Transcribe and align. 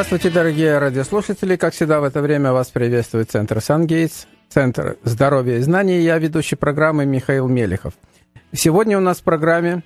Здравствуйте, 0.00 0.30
дорогие 0.30 0.78
радиослушатели. 0.78 1.56
Как 1.56 1.74
всегда, 1.74 2.00
в 2.00 2.04
это 2.04 2.22
время 2.22 2.52
вас 2.52 2.68
приветствует 2.68 3.30
Центр 3.30 3.60
Сангейтс, 3.60 4.24
Центр 4.48 4.96
здоровья 5.04 5.58
и 5.58 5.60
знаний. 5.60 6.00
Я 6.00 6.16
ведущий 6.16 6.56
программы 6.56 7.04
Михаил 7.04 7.48
Мелехов. 7.48 7.92
Сегодня 8.50 8.96
у 8.96 9.02
нас 9.02 9.18
в 9.18 9.24
программе 9.24 9.82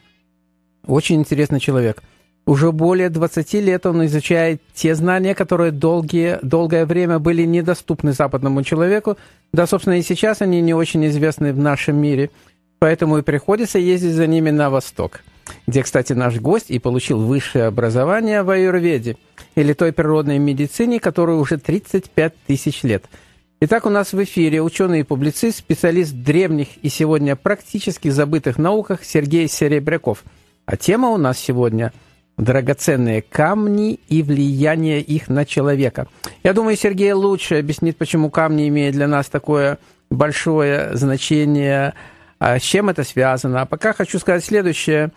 очень 0.87 1.17
интересный 1.17 1.59
человек. 1.59 2.01
Уже 2.47 2.71
более 2.71 3.11
20 3.11 3.55
лет 3.55 3.87
он 3.87 4.07
изучает 4.07 4.63
те 4.73 4.95
знания, 4.95 5.35
которые 5.35 5.73
долгие, 5.73 6.39
долгое 6.43 6.87
время 6.87 7.19
были 7.19 7.43
недоступны 7.43 8.13
западному 8.13 8.63
человеку. 8.63 9.19
Да, 9.53 9.67
собственно, 9.67 9.99
и 9.99 10.03
сейчас 10.03 10.43
они 10.43 10.61
не 10.61 10.75
очень 10.75 11.05
известны 11.09 11.53
в 11.53 11.59
нашем 11.59 11.97
мире. 11.97 12.31
Поэтому 12.79 13.19
и 13.19 13.23
приходится 13.23 13.81
ездить 13.81 14.15
за 14.15 14.29
ними 14.29 14.51
на 14.51 14.71
восток, 14.71 15.23
где, 15.67 15.83
кстати, 15.83 16.13
наш 16.13 16.37
гость 16.37 16.71
и 16.71 16.79
получил 16.79 17.21
высшее 17.21 17.67
образование 17.67 18.43
в 18.43 18.51
аюрведе, 18.51 19.17
или 19.55 19.73
той 19.73 19.93
природной 19.93 20.39
медицине, 20.39 21.01
которой 21.01 21.39
уже 21.39 21.59
35 21.59 22.35
тысяч 22.47 22.83
лет– 22.83 23.05
Итак, 23.61 23.87
у 23.87 23.89
нас 23.89 24.13
в 24.13 24.23
эфире 24.23 24.61
ученый 24.61 25.01
и 25.01 25.05
публицист, 25.05 25.59
специалист 25.59 26.13
древних 26.13 26.69
и 26.83 26.91
сегодня 26.91 27.35
практически 27.35 28.09
забытых 28.09 28.59
науках 28.59 29.05
Сергей 29.05 29.49
Серебряков. 29.49 30.23
А 30.67 30.77
тема 30.77 31.09
у 31.09 31.17
нас 31.17 31.39
сегодня– 31.39 31.91
драгоценные 32.37 33.23
камни 33.23 34.01
и 34.09 34.23
влияние 34.23 35.01
их 35.01 35.29
на 35.29 35.45
человека. 35.45 36.09
Я 36.43 36.53
думаю, 36.53 36.77
Сергей 36.77 37.13
лучше 37.13 37.57
объяснит, 37.57 37.97
почему 37.97 38.31
камни 38.31 38.69
имеют 38.69 38.95
для 38.95 39.07
нас 39.07 39.29
такое 39.29 39.79
большое 40.11 40.97
значение, 40.97 41.95
а 42.39 42.59
с 42.59 42.63
чем 42.63 42.91
это 42.91 43.05
связано. 43.05 43.63
А 43.63 43.67
пока 43.67 43.93
хочу 43.93 44.19
сказать 44.19 44.45
следующее. 44.45 45.11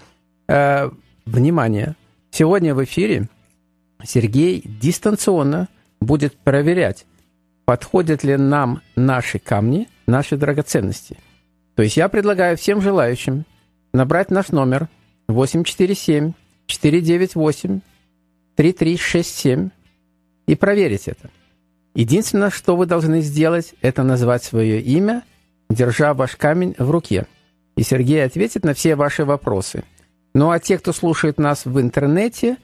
Э, 0.48 0.90
внимание! 1.26 1.96
Сегодня 2.32 2.74
в 2.74 2.84
эфире 2.84 3.28
Сергей 4.04 4.62
дистанционно 4.64 5.68
будет 6.00 6.36
проверять, 6.38 7.06
подходят 7.66 8.24
ли 8.24 8.38
нам 8.38 8.82
наши 8.96 9.40
камни, 9.40 9.90
наши 10.06 10.38
драгоценности. 10.38 11.18
То 11.76 11.84
есть 11.84 11.98
я 11.98 12.08
предлагаю 12.08 12.56
всем 12.58 12.82
желающим 12.82 13.46
набрать 13.94 14.32
наш 14.32 14.50
номер 14.50 14.88
847 15.28 16.34
498 16.68 17.82
3367 18.56 19.70
и 20.48 20.56
проверить 20.56 21.08
это. 21.08 21.30
Единственное, 21.94 22.52
что 22.52 22.76
вы 22.76 22.86
должны 22.86 23.22
сделать, 23.22 23.74
это 23.82 24.04
назвать 24.04 24.44
свое 24.44 24.80
имя, 24.82 25.24
держа 25.70 26.14
ваш 26.14 26.36
камень 26.36 26.76
в 26.78 26.90
руке. 26.90 27.26
И 27.76 27.84
Сергей 27.84 28.24
ответит 28.24 28.64
на 28.64 28.74
все 28.74 28.96
ваши 28.96 29.26
вопросы. 29.26 29.84
Ну 30.38 30.52
а 30.52 30.60
те, 30.60 30.78
кто 30.78 30.94
слушает 30.94 31.40
нас 31.40 31.66
в 31.66 31.82
интернете, 31.82 32.58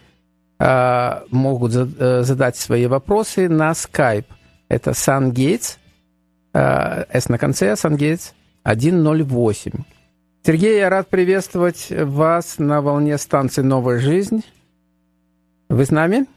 а, 0.59 1.23
могут 1.31 1.73
э, 1.73 2.21
задать 2.21 2.55
свои 2.55 2.85
вопросы 2.85 3.49
на 3.49 3.71
Skype– 3.71 4.25
это 4.69 4.91
SunGates, 4.91 5.77
э, 6.53 7.05
S 7.09 7.29
на 7.29 7.39
конце, 7.39 7.71
SunGates 7.71 8.33
108. 8.63 9.71
Сергей, 10.45 10.77
я 10.77 10.89
рад 10.91 11.09
приветствовать 11.09 11.87
вас 11.89 12.59
на 12.59 12.81
волне 12.81 13.17
станции 13.17 13.63
«Новая 13.63 13.97
жизнь». 13.97 14.43
Вы 15.67 15.85
с 15.85 15.89
нами? 15.89 16.27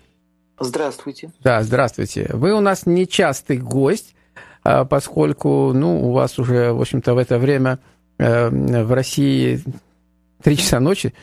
Здравствуйте. 0.59 1.33
Да, 1.45 1.63
здравствуйте. 1.63 2.31
Вы 2.33 2.55
у 2.55 2.61
нас 2.61 2.87
нечастый 2.87 3.59
гость, 3.59 4.15
э, 4.65 4.87
поскольку, 4.87 5.75
ну, 5.75 6.09
у 6.09 6.13
вас 6.13 6.39
уже, 6.39 6.73
в 6.73 6.81
общем-то, 6.81 7.13
в 7.13 7.19
это 7.19 7.39
время 7.39 7.79
э, 8.17 8.49
в 8.49 8.91
России 8.95 9.63
3 10.43 10.57
часа 10.57 10.81
ночи, 10.81 11.15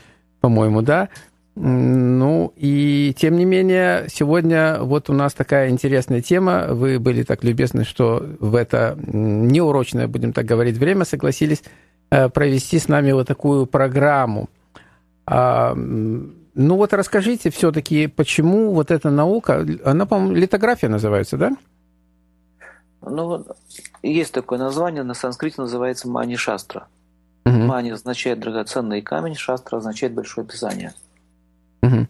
по-моему, 0.41 0.81
да, 0.81 1.09
ну, 1.55 2.51
и 2.55 3.13
тем 3.15 3.37
не 3.37 3.45
менее, 3.45 4.07
сегодня 4.09 4.79
вот 4.81 5.09
у 5.11 5.13
нас 5.13 5.33
такая 5.33 5.69
интересная 5.69 6.21
тема. 6.21 6.69
Вы 6.69 6.99
были 6.99 7.21
так 7.21 7.43
любезны, 7.43 7.83
что 7.83 8.25
в 8.39 8.55
это 8.55 8.97
неурочное, 9.05 10.07
будем 10.07 10.33
так 10.33 10.45
говорить, 10.45 10.77
время 10.77 11.05
согласились 11.05 11.63
э, 12.09 12.29
провести 12.29 12.79
с 12.79 12.87
нами 12.87 13.11
вот 13.11 13.27
такую 13.27 13.67
программу. 13.67 14.49
А, 15.27 15.75
ну 15.75 16.75
вот 16.75 16.93
расскажите 16.93 17.51
все-таки, 17.51 18.07
почему 18.07 18.73
вот 18.73 18.89
эта 18.89 19.11
наука, 19.11 19.63
она, 19.85 20.07
по-моему, 20.07 20.33
литография 20.33 20.89
называется, 20.89 21.37
да? 21.37 21.51
Ну, 23.01 23.45
есть 24.01 24.33
такое 24.33 24.57
название, 24.57 25.03
на 25.03 25.13
санскрите 25.13 25.61
называется 25.61 26.07
мани-шастра. 26.07 26.87
Угу. 27.45 27.57
Мани 27.57 27.91
означает 27.91 28.39
драгоценный 28.39 29.01
камень, 29.01 29.35
шастра 29.35 29.77
означает 29.77 30.13
большое 30.13 30.47
писание. 30.47 30.93
Угу. 31.81 32.07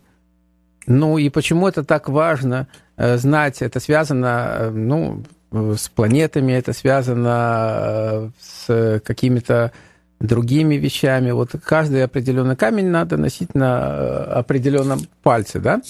Ну 0.88 1.17
и 1.17 1.29
почему 1.29 1.67
это 1.67 1.83
так 1.83 2.09
важно 2.09 2.67
э, 2.97 3.17
знать? 3.17 3.61
Это 3.61 3.79
связано, 3.79 4.47
э, 4.59 4.69
ну, 4.69 5.23
с 5.51 5.88
планетами, 5.89 6.51
это 6.51 6.73
связано 6.73 7.29
э, 7.29 8.29
с 8.39 9.01
какими-то 9.03 9.71
другими 10.19 10.75
вещами. 10.75 11.31
Вот 11.31 11.51
каждый 11.63 12.03
определенный 12.03 12.55
камень 12.55 12.88
надо 12.88 13.17
носить 13.17 13.55
на 13.55 14.23
определенном 14.23 15.00
пальце, 15.21 15.59
да? 15.59 15.81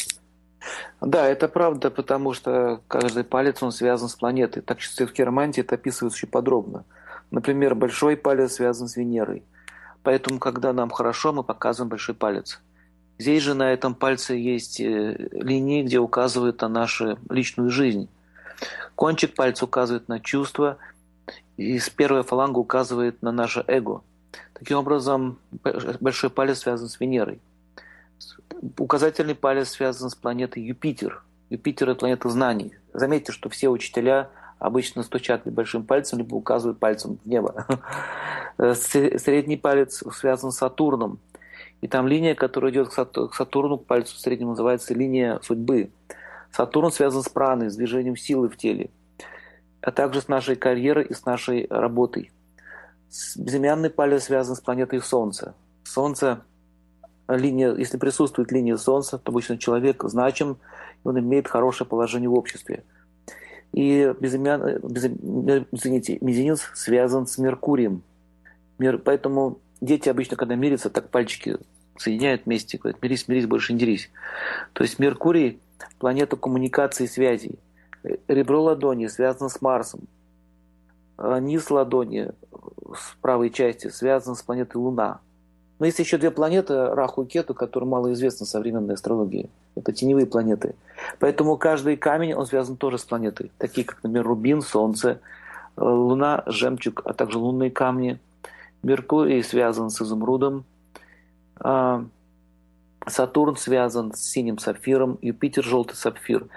Да, 1.02 1.28
это 1.28 1.48
правда, 1.48 1.90
потому 1.90 2.34
что 2.34 2.82
каждый 2.88 3.24
палец, 3.24 3.62
он 3.62 3.72
связан 3.72 4.10
с 4.10 4.16
планетой. 4.16 4.62
Так 4.62 4.82
что 4.82 5.06
в 5.06 5.12
Хиромантии 5.12 5.62
это 5.62 5.76
описывается 5.76 6.18
очень 6.18 6.30
подробно. 6.30 6.86
Например, 7.34 7.74
большой 7.74 8.16
палец 8.16 8.54
связан 8.54 8.88
с 8.88 8.96
Венерой. 8.96 9.42
Поэтому, 10.04 10.38
когда 10.38 10.72
нам 10.72 10.92
хорошо, 10.92 11.34
мы 11.34 11.44
показываем 11.44 11.90
большой 11.90 12.14
палец. 12.14 12.62
Здесь 13.18 13.42
же 13.42 13.56
на 13.56 13.74
этом 13.74 13.96
пальце 13.96 14.36
есть 14.36 14.80
э, 14.80 15.30
линии, 15.32 15.82
где 15.82 15.98
указывают 15.98 16.62
на 16.62 16.70
нашу 16.70 17.18
личную 17.32 17.72
жизнь. 17.72 18.08
Кончик 18.94 19.34
пальца 19.34 19.66
указывает 19.66 20.08
на 20.10 20.20
чувства, 20.20 20.78
и 21.58 21.80
с 21.80 21.90
первой 21.90 22.22
фаланга 22.22 22.60
указывает 22.60 23.24
на 23.24 23.32
наше 23.32 23.64
эго. 23.66 24.04
Таким 24.54 24.78
образом, 24.78 25.40
большой 26.00 26.30
палец 26.30 26.60
связан 26.60 26.88
с 26.88 27.00
Венерой. 27.00 27.40
Указательный 28.78 29.34
палец 29.34 29.70
связан 29.70 30.12
с 30.12 30.16
планетой 30.16 30.62
Юпитер. 30.62 31.24
Юпитер– 31.50 31.90
это 31.90 32.00
планета 32.02 32.30
знаний. 32.30 32.76
Заметьте, 32.94 33.32
что 33.32 33.50
все 33.50 33.70
учителя 33.70 34.30
обычно 34.64 35.04
стучат 35.04 35.42
большим 35.46 35.84
пальцем, 35.84 36.20
либо 36.20 36.36
указывают 36.36 36.80
пальцем 36.80 37.20
в 37.24 37.28
небо. 37.28 37.66
Средний 38.76 39.58
палец 39.58 40.04
связан 40.12 40.52
с 40.52 40.58
Сатурном– 40.58 41.20
и 41.84 41.88
там 41.90 42.08
линия, 42.08 42.34
которая 42.34 42.72
идет 42.72 42.88
к 42.88 43.34
Сатурну, 43.34 43.78
к 43.78 43.86
пальцу 43.86 44.16
в 44.16 44.20
среднем, 44.20 44.48
называется 44.48 44.94
линия 44.94 45.42
судьбы. 45.44 45.92
Сатурн 46.50 46.94
связан 46.94 47.24
с 47.24 47.28
праной, 47.28 47.70
с 47.70 47.76
движением 47.76 48.16
силы 48.16 48.48
в 48.48 48.56
теле, 48.56 48.90
а 49.82 49.92
также 49.92 50.22
с 50.22 50.30
нашей 50.30 50.56
карьерой 50.56 51.04
и 51.04 51.14
с 51.14 51.26
нашей 51.26 51.68
работой. 51.70 52.32
Безымянный 53.36 53.90
палец 53.90 54.24
связан 54.24 54.56
с 54.56 54.62
планетой 54.62 55.02
Солнца. 55.02 55.56
Солнце, 55.84 56.46
линия, 57.28 57.76
если 57.76 57.98
присутствует 57.98 58.54
линия 58.54 58.78
Солнца, 58.78 59.18
то 59.18 59.34
обычно 59.34 59.58
человек 59.58 60.04
значим, 60.06 60.60
и 61.04 61.08
он 61.10 61.20
имеет 61.20 61.50
хорошее 61.50 61.86
положение 61.86 62.30
в 62.30 62.36
обществе. 62.36 62.86
И 63.74 64.14
безымян, 64.20 64.80
без, 64.84 65.06
извините, 65.72 66.20
мизинец 66.22 66.62
связан 66.76 67.28
с 67.28 67.38
Меркурием. 67.38 68.04
Поэтому 68.78 69.60
дети 69.82 70.10
обычно, 70.10 70.38
когда 70.38 70.56
мирятся, 70.56 70.90
так 70.90 71.10
пальчики 71.10 71.58
соединяют 71.98 72.46
вместе, 72.46 72.78
говорят, 72.78 73.02
мирись, 73.02 73.28
мирись, 73.28 73.48
больше 73.48 73.74
не 73.74 73.80
дерись. 73.80 74.12
То 74.74 74.84
есть 74.84 75.00
Меркурий– 75.00 75.60
планета 76.00 76.36
коммуникации 76.38 77.06
и 77.06 77.08
связей. 77.08 77.60
Ребро 78.28 78.62
ладони 78.62 79.08
связано 79.08 79.50
с 79.50 79.62
Марсом. 79.62 80.02
А 81.18 81.40
низ 81.40 81.70
ладони 81.70 82.32
с 82.96 83.16
правой 83.22 83.50
части 83.50 83.90
связан 83.90 84.36
с 84.36 84.44
планетой 84.44 84.82
Луна. 84.82 85.20
Но 85.80 85.86
есть 85.86 86.00
еще 86.00 86.18
две 86.18 86.32
планеты, 86.32 86.88
Раху 86.88 87.24
и 87.24 87.26
Кету, 87.26 87.54
которые 87.54 87.90
мало 87.90 88.14
известны 88.14 88.46
в 88.46 88.50
современной 88.50 88.94
астрологии. 88.94 89.50
Это 89.76 89.92
теневые 89.92 90.28
планеты. 90.28 90.76
Поэтому 91.20 91.58
каждый 91.58 91.98
камень, 91.98 92.34
он 92.34 92.46
связан 92.46 92.78
тоже 92.78 92.98
с 92.98 93.04
планетой. 93.04 93.52
Такие, 93.58 93.86
как, 93.86 94.04
например, 94.04 94.26
Рубин, 94.26 94.62
Солнце, 94.62 95.20
Луна, 95.76 96.44
Жемчуг, 96.46 97.02
а 97.06 97.14
также 97.14 97.38
лунные 97.38 97.72
камни– 97.72 98.20
Меркурий 98.84 99.42
связан 99.44 99.90
с 99.90 100.02
изумрудом, 100.02 100.66
а, 101.56 102.06
Сатурн 103.08 103.56
связан 103.56 104.14
с 104.14 104.20
синим 104.20 104.60
сапфиром, 104.60 105.18
Юпитер– 105.22 105.64
желтый 105.66 105.96
сапфир, 105.96 106.48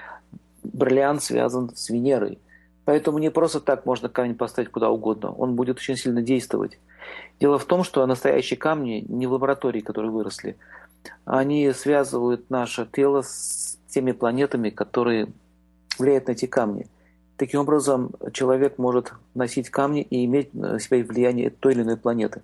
Бриллиант 0.64 1.22
связан 1.22 1.70
с 1.74 1.88
Венерой. 1.88 2.38
Поэтому 2.84 3.18
не 3.18 3.30
просто 3.30 3.60
так 3.60 3.86
можно 3.86 4.08
камень 4.08 4.34
поставить 4.34 4.70
куда 4.70 4.90
угодно, 4.90 5.30
он 5.30 5.54
будет 5.54 5.78
очень 5.78 5.96
сильно 5.96 6.20
действовать. 6.20 6.78
Дело 7.40 7.58
в 7.58 7.64
том, 7.64 7.84
что 7.84 8.06
настоящие 8.06 8.56
камни 8.56 9.04
не 9.08 9.26
в 9.26 9.32
лаборатории, 9.32 9.80
которые 9.80 10.10
выросли, 10.10 10.56
они 11.24 11.72
связывают 11.72 12.50
наше 12.50 12.86
тело 12.90 13.22
с 13.22 13.78
теми 13.88 14.12
планетами, 14.12 14.70
которые 14.70 15.28
влияют 15.98 16.28
на 16.28 16.32
эти 16.32 16.46
камни. 16.46 16.86
Таким 17.36 17.60
образом, 17.60 18.12
человек 18.32 18.78
может 18.78 19.12
носить 19.34 19.68
камни 19.68 20.02
и 20.02 20.24
иметь 20.24 20.54
на 20.54 20.80
себя 20.80 21.04
влияние 21.04 21.50
той 21.50 21.74
или 21.74 21.82
иной 21.82 21.96
планеты. 21.96 22.42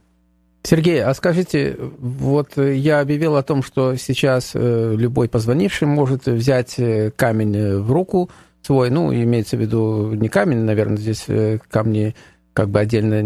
Сергей, 0.64 1.02
а 1.02 1.12
скажите, 1.14 1.76
вот 1.98 2.56
я 2.56 3.00
объявил 3.00 3.36
о 3.36 3.42
том, 3.42 3.62
что 3.62 3.96
сейчас 3.96 4.52
э, 4.54 4.94
любой 4.96 5.28
позвонивший 5.28 5.88
может 5.88 6.26
взять 6.26 6.78
э, 6.78 7.10
камень 7.16 7.78
в 7.78 7.90
руку 7.90 8.30
свой, 8.62 8.90
ну, 8.90 9.12
имеется 9.12 9.56
в 9.56 9.60
виду 9.60 10.12
не 10.14 10.28
камень, 10.28 10.58
наверное, 10.58 10.98
здесь 10.98 11.24
э, 11.26 11.58
камни 11.68 12.14
как 12.52 12.68
бы 12.68 12.80
отдельно 12.80 13.20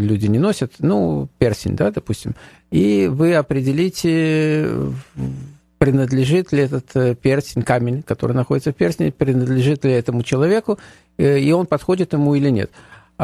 люди 0.00 0.26
не 0.26 0.38
носят, 0.38 0.74
ну, 0.78 1.28
перстень, 1.38 1.76
да, 1.76 1.90
допустим, 1.90 2.34
и 2.70 3.08
вы 3.10 3.34
определите, 3.34 4.68
принадлежит 5.78 6.52
ли 6.52 6.60
этот 6.62 7.18
перстень, 7.18 7.62
камень, 7.62 8.02
который 8.02 8.32
находится 8.32 8.72
в 8.72 8.76
перстне, 8.76 9.10
принадлежит 9.12 9.84
ли 9.84 9.92
этому 9.92 10.22
человеку, 10.22 10.78
и 11.18 11.52
он 11.52 11.66
подходит 11.66 12.12
ему 12.12 12.34
или 12.34 12.50
нет. 12.50 12.70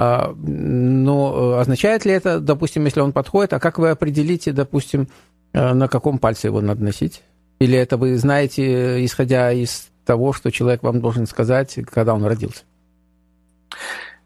А, 0.01 0.33
но 0.37 1.57
э, 1.57 1.61
означает 1.61 2.05
ли 2.05 2.13
это, 2.13 2.39
допустим, 2.39 2.85
если 2.85 3.01
он 3.01 3.13
подходит, 3.13 3.53
а 3.53 3.59
как 3.59 3.79
вы 3.79 3.91
определите, 3.91 4.53
допустим, 4.53 5.09
э, 5.53 5.73
на 5.75 5.89
каком 5.89 6.19
пальце 6.19 6.47
его 6.47 6.61
надо 6.61 6.85
носить? 6.85 7.23
Или 7.59 7.77
это 7.77 7.97
вы 7.97 8.17
знаете, 8.17 9.05
исходя 9.05 9.51
из 9.51 9.89
того, 10.05 10.33
что 10.33 10.53
человек 10.53 10.85
вам 10.85 11.01
должен 11.01 11.27
сказать, 11.27 11.81
когда 11.91 12.15
он 12.15 12.25
родился? 12.25 12.63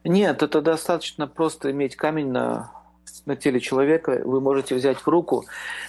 Нет, 0.05 0.43
это 0.43 0.61
достаточно 0.61 1.27
просто 1.27 1.71
иметь 1.71 1.97
камень 1.97 2.31
на, 2.31 2.73
на 3.27 3.37
теле 3.37 3.61
человека. 3.61 4.21
Вы 4.25 4.41
можете 4.41 4.75
взять 4.75 4.99
в 4.99 5.09
руку, 5.09 5.45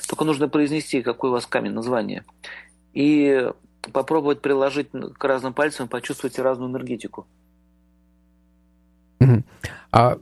только 0.08 0.24
нужно 0.24 0.50
произнести, 0.50 1.02
какой 1.02 1.30
у 1.30 1.34
вас 1.34 1.46
камень, 1.48 1.72
название. 1.72 2.24
И 2.94 3.50
попробовать 3.92 4.42
приложить 4.42 4.90
к 4.92 5.24
разным 5.24 5.54
пальцам, 5.54 5.88
почувствовать 5.88 6.40
разную 6.40 6.70
энергетику. 6.70 7.28
А 9.92 10.18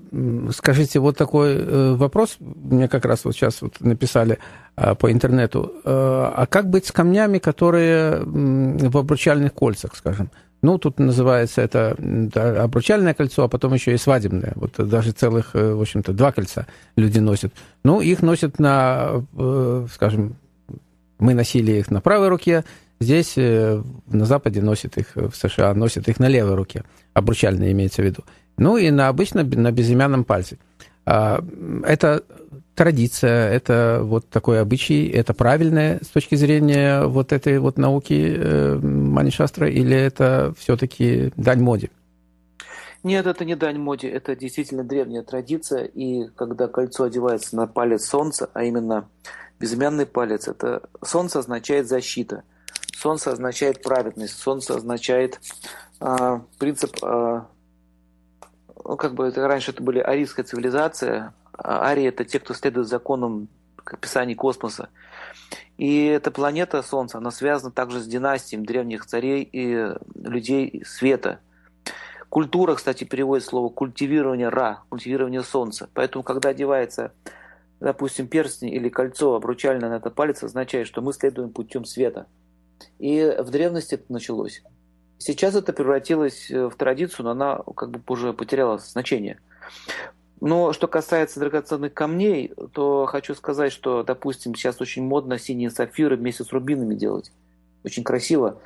скажите, 0.52 1.00
вот 1.00 1.18
такой 1.18 1.56
э, 1.56 1.94
вопрос, 1.96 2.36
мне 2.40 2.90
как 2.90 3.06
раз 3.06 3.24
вот 3.24 3.34
сейчас 3.34 3.62
вот 3.62 3.80
написали 3.80 4.38
э, 4.76 4.96
по 4.96 5.10
интернету, 5.10 5.72
э, 5.86 5.90
а 5.90 6.46
как 6.46 6.70
быть 6.70 6.86
с 6.86 6.92
камнями, 6.92 7.40
которые 7.40 8.22
в 8.26 8.98
обручальных 8.98 9.54
кольцах, 9.54 9.96
скажем? 9.96 10.30
Ну, 10.62 10.78
тут 10.78 11.00
называется 11.00 11.62
это 11.62 11.96
да, 11.98 12.64
обручальное 12.64 13.14
кольцо, 13.14 13.44
а 13.44 13.48
потом 13.48 13.74
еще 13.74 13.94
и 13.94 13.98
свадебное. 13.98 14.54
Вот 14.56 14.74
даже 14.78 15.12
целых, 15.12 15.54
в 15.54 15.82
общем-то, 15.82 16.14
два 16.14 16.32
кольца 16.32 16.68
люди 16.96 17.20
носят. 17.20 17.54
Ну, 17.84 18.00
их 18.02 18.22
носят 18.22 18.60
на, 18.60 19.26
скажем, 19.92 20.36
мы 21.18 21.34
носили 21.34 21.72
их 21.74 21.90
на 21.90 22.02
правой 22.02 22.30
руке, 22.30 22.64
здесь 23.00 23.36
на 23.36 24.26
Западе 24.26 24.62
носят 24.62 24.98
их, 24.98 25.16
в 25.16 25.34
США 25.34 25.74
носят 25.74 26.08
их 26.08 26.20
на 26.20 26.28
левой 26.28 26.56
руке. 26.56 26.84
Обручальные 27.14 27.72
имеется 27.72 28.02
в 28.04 28.06
виду. 28.06 28.24
Ну 28.58 28.78
и 28.78 28.92
на 28.92 29.08
обычно 29.08 29.44
на 29.44 29.72
безымянном 29.72 30.24
пальце. 30.24 30.60
А, 31.06 31.44
это 31.84 32.24
традиция, 32.76 33.52
это 33.52 34.00
вот 34.04 34.30
такой 34.30 34.62
обычай, 34.62 35.08
это 35.08 35.34
правильное 35.34 36.00
с 36.02 36.08
точки 36.08 36.36
зрения 36.36 37.06
вот 37.06 37.34
этой 37.34 37.60
вот 37.60 37.78
науки 37.78 38.36
э, 38.38 38.76
Манишастра, 38.78 39.70
или 39.70 39.96
это 39.96 40.54
все-таки 40.58 41.32
дань 41.36 41.62
моде? 41.62 41.92
Нет, 43.04 43.26
это 43.26 43.46
не 43.46 43.56
дань 43.56 43.80
моде, 43.80 44.10
это 44.10 44.36
действительно 44.36 44.84
древняя 44.84 45.24
традиция, 45.24 45.86
и 45.86 46.28
когда 46.36 46.68
кольцо 46.68 47.06
одевается 47.06 47.56
на 47.56 47.68
палец 47.68 48.06
солнца, 48.06 48.50
а 48.54 48.64
именно 48.64 49.10
безымянный 49.60 50.06
палец, 50.06 50.48
это 50.48 50.84
солнце 51.04 51.40
означает 51.40 51.88
защита, 51.88 52.44
солнце 52.96 53.32
означает 53.32 53.82
праведность, 53.82 54.38
солнце 54.38 54.76
означает 54.76 55.40
э, 56.00 56.40
принцип 56.60 56.96
э, 57.04 57.42
ну, 58.84 58.98
как 58.98 59.14
бы 59.14 59.26
это 59.26 59.48
раньше 59.48 59.72
это 59.72 59.84
были 59.84 60.00
арийская 60.00 60.46
цивилизация. 60.46 61.34
Арии 61.64 62.06
это 62.06 62.26
те, 62.26 62.40
кто 62.40 62.54
следует 62.54 62.88
законам 62.88 63.48
описаний 63.86 64.36
космоса. 64.36 64.90
И 65.78 66.06
эта 66.06 66.32
планета 66.32 66.84
Солнце, 66.84 67.18
она 67.18 67.32
связана 67.32 67.72
также 67.72 68.00
с 68.00 68.08
династиями 68.08 68.66
древних 68.66 69.06
царей 69.06 69.48
и 69.52 69.96
людей 70.16 70.84
света. 70.86 71.40
Культура, 72.30 72.76
кстати, 72.76 73.04
переводит 73.04 73.46
слово 73.46 73.70
культивирование 73.70 74.50
Ра, 74.50 74.84
культивирование 74.90 75.44
Солнца. 75.44 75.90
Поэтому, 75.94 76.24
когда 76.24 76.50
одевается, 76.50 77.12
допустим, 77.80 78.28
перстень 78.28 78.70
или 78.70 78.90
кольцо 78.90 79.36
обручальное 79.36 79.90
на 79.90 79.96
это 79.96 80.10
палец, 80.12 80.44
означает, 80.44 80.88
что 80.88 81.02
мы 81.02 81.14
следуем 81.14 81.50
путем 81.50 81.84
света. 81.84 82.28
И 83.00 83.36
в 83.40 83.50
древности 83.50 83.96
это 83.96 84.06
началось. 84.14 84.64
Сейчас 85.18 85.56
это 85.56 85.74
превратилось 85.74 86.50
э, 86.50 86.68
в 86.68 86.76
традицию, 86.76 87.26
но 87.26 87.32
она 87.32 87.62
как 87.76 87.92
бы 87.92 88.02
уже 88.08 88.34
потеряла 88.34 88.80
значение. 88.80 89.40
Но 90.42 90.74
что 90.74 90.88
касается 90.88 91.40
драгоценных 91.40 91.94
камней, 91.94 92.52
то 92.74 93.06
хочу 93.06 93.36
сказать, 93.36 93.72
что, 93.72 94.04
допустим, 94.04 94.56
сейчас 94.56 94.82
очень 94.82 95.04
модно 95.04 95.38
синие 95.38 95.70
сапфиры 95.70 96.18
вместе 96.18 96.44
с 96.44 96.52
рубинами 96.52 96.96
делать. 96.96 97.32
Очень 97.84 98.04
красиво. 98.04 98.58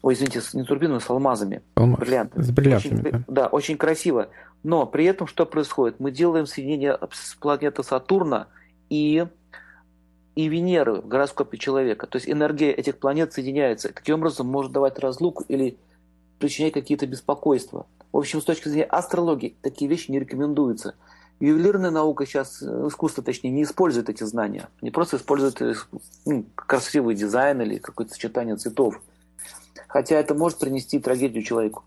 Ой, 0.00 0.14
извините, 0.14 0.40
не 0.52 0.62
с 0.62 0.68
рубинами, 0.68 1.00
с 1.00 1.10
алмазами. 1.10 1.62
Алмаз. 1.74 1.98
Бриллианты. 1.98 2.40
С 2.40 2.50
бриллиантами, 2.50 3.00
очень, 3.00 3.10
да. 3.10 3.24
да, 3.26 3.46
очень 3.48 3.76
красиво. 3.76 4.28
Но 4.62 4.86
при 4.86 5.06
этом 5.06 5.26
что 5.26 5.44
происходит? 5.44 5.98
Мы 5.98 6.12
делаем 6.12 6.46
соединение 6.46 6.96
с 7.10 7.34
планеты 7.34 7.82
Сатурна 7.82 8.46
и, 8.88 9.26
и 10.36 10.48
Венеры 10.48 11.00
в 11.00 11.08
гороскопе 11.08 11.58
человека. 11.58 12.06
То 12.06 12.16
есть 12.16 12.30
энергия 12.30 12.70
этих 12.70 12.98
планет 12.98 13.32
соединяется. 13.32 13.92
Таким 13.92 14.16
образом 14.16 14.46
может 14.46 14.70
давать 14.70 15.00
разлуку 15.00 15.44
или 15.48 15.78
причинять 16.38 16.74
какие-то 16.74 17.06
беспокойства. 17.08 17.86
В 18.12 18.18
общем, 18.18 18.40
с 18.40 18.44
точки 18.44 18.68
зрения 18.68 18.84
астрологии 18.84 19.56
такие 19.62 19.90
вещи 19.90 20.12
не 20.12 20.20
рекомендуются. 20.20 20.94
Ювелирная 21.40 21.90
наука 21.90 22.26
сейчас, 22.26 22.62
э, 22.62 22.86
искусство 22.88 23.22
точнее, 23.22 23.50
не 23.50 23.64
использует 23.64 24.08
эти 24.08 24.22
знания. 24.24 24.68
Не 24.82 24.90
просто 24.90 25.16
использует 25.16 25.60
э, 25.60 25.74
ну, 26.24 26.46
красивый 26.54 27.14
дизайн 27.14 27.60
или 27.62 27.78
какое-то 27.78 28.12
сочетание 28.12 28.56
цветов. 28.56 29.00
Хотя 29.88 30.16
это 30.16 30.34
может 30.34 30.58
принести 30.58 30.98
трагедию 30.98 31.42
человеку. 31.42 31.82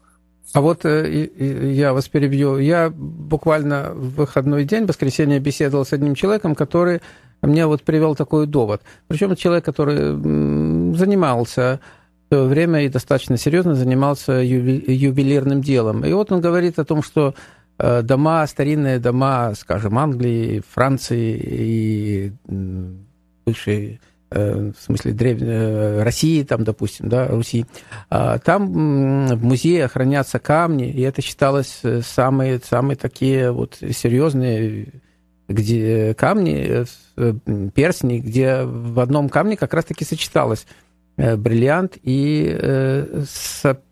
А 0.54 0.62
вот 0.62 0.86
э, 0.86 1.30
я 1.74 1.94
вас 1.94 2.08
перебью. 2.08 2.58
Я 2.58 2.90
буквально 2.90 3.92
в 3.94 4.16
выходной 4.16 4.66
день, 4.66 4.86
в 4.86 4.90
воскресенье, 4.90 5.40
беседовал 5.40 5.86
с 5.86 5.94
одним 5.94 6.16
человеком, 6.16 6.54
который 6.54 7.02
мне 7.42 7.66
вот 7.66 7.84
привел 7.84 8.16
такой 8.16 8.48
довод. 8.48 8.82
Причем 9.08 9.36
человек, 9.36 9.66
который 9.66 10.96
занимался 10.96 11.80
в 12.26 12.34
свое 12.34 12.48
время 12.48 12.84
и 12.84 12.90
достаточно 12.90 13.38
серьезно 13.38 13.76
занимался 13.76 14.34
ювелирным 14.34 15.62
делом. 15.62 16.04
И 16.04 16.12
вот 16.12 16.32
он 16.32 16.42
говорит 16.42 16.80
о 16.80 16.86
том, 16.86 17.02
что 17.02 17.36
дома, 17.78 18.48
старинные 18.48 19.00
дома, 19.00 19.54
скажем, 19.56 19.98
Англии, 19.98 20.64
Франции 20.74 21.40
и 21.40 22.32
бывшей 23.46 24.02
э, 24.32 24.72
в 24.78 24.82
смысле 24.82 25.12
древней 25.14 25.48
э, 25.48 26.04
России, 26.04 26.44
там, 26.44 26.64
допустим, 26.64 27.10
да, 27.10 27.28
Руси, 27.28 27.66
а, 28.10 28.40
там 28.40 29.28
в 29.28 29.44
музее 29.44 29.88
хранятся 29.88 30.40
камни, 30.40 30.90
и 30.90 31.02
это 31.02 31.22
считалось 31.22 31.82
самые, 32.04 32.60
самые 32.60 32.98
такие 32.98 33.52
вот 33.52 33.76
серьезные 33.76 35.02
где 35.48 36.14
камни, 36.14 36.86
перстни, 37.72 38.20
где 38.20 38.64
в 38.64 39.00
одном 39.00 39.30
камне 39.30 39.56
как 39.56 39.74
раз-таки 39.74 40.04
сочеталось. 40.04 40.66
Э, 40.66 40.87
бриллиант 41.18 41.98
и, 42.04 42.56
э, 42.62 43.24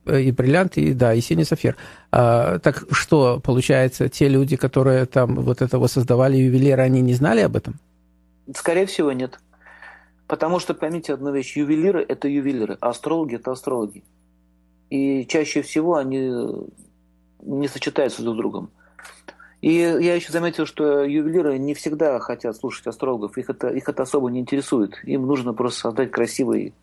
и 0.06 0.32
бриллиант, 0.32 0.78
и, 0.78 0.94
да, 0.94 1.14
и 1.14 1.22
синий 1.22 1.44
сапфир. 1.44 1.76
А, 2.12 2.60
так 2.60 2.86
что, 2.92 3.40
получается, 3.40 4.10
те 4.10 4.30
люди, 4.30 4.56
которые 4.56 5.06
там 5.06 5.36
вот 5.36 5.62
этого 5.62 5.88
создавали, 5.88 6.38
ювелиры, 6.38 6.84
они 6.84 7.02
не 7.02 7.16
знали 7.16 7.42
об 7.42 7.56
этом? 7.56 7.80
Скорее 8.54 8.86
всего, 8.86 9.12
нет. 9.12 9.40
Потому 10.28 10.60
что, 10.60 10.74
поймите 10.74 11.14
одну 11.14 11.32
вещь, 11.32 11.58
ювелиры– 11.58 12.06
это 12.08 12.28
ювелиры, 12.28 12.78
а 12.80 12.90
астрологи– 12.90 13.36
это 13.38 13.52
астрологи. 13.52 14.04
И 14.92 15.26
чаще 15.26 15.64
всего 15.64 15.96
они 15.96 16.32
не 17.42 17.68
сочетаются 17.68 18.22
друг 18.22 18.36
с 18.36 18.38
другом. 18.38 18.70
И 19.62 19.74
я 19.74 20.14
еще 20.14 20.32
заметил, 20.32 20.68
что 20.68 21.04
ювелиры 21.04 21.58
не 21.58 21.74
всегда 21.74 22.20
хотят 22.20 22.56
слушать 22.56 22.86
астрологов, 22.86 23.36
их 23.38 23.50
это, 23.50 23.70
их 23.70 23.90
это 23.90 24.04
особо 24.04 24.30
не 24.30 24.40
интересует. 24.40 25.00
Им 25.04 25.26
нужно 25.26 25.54
просто 25.54 25.80
создать 25.80 26.12
красивый 26.12 26.76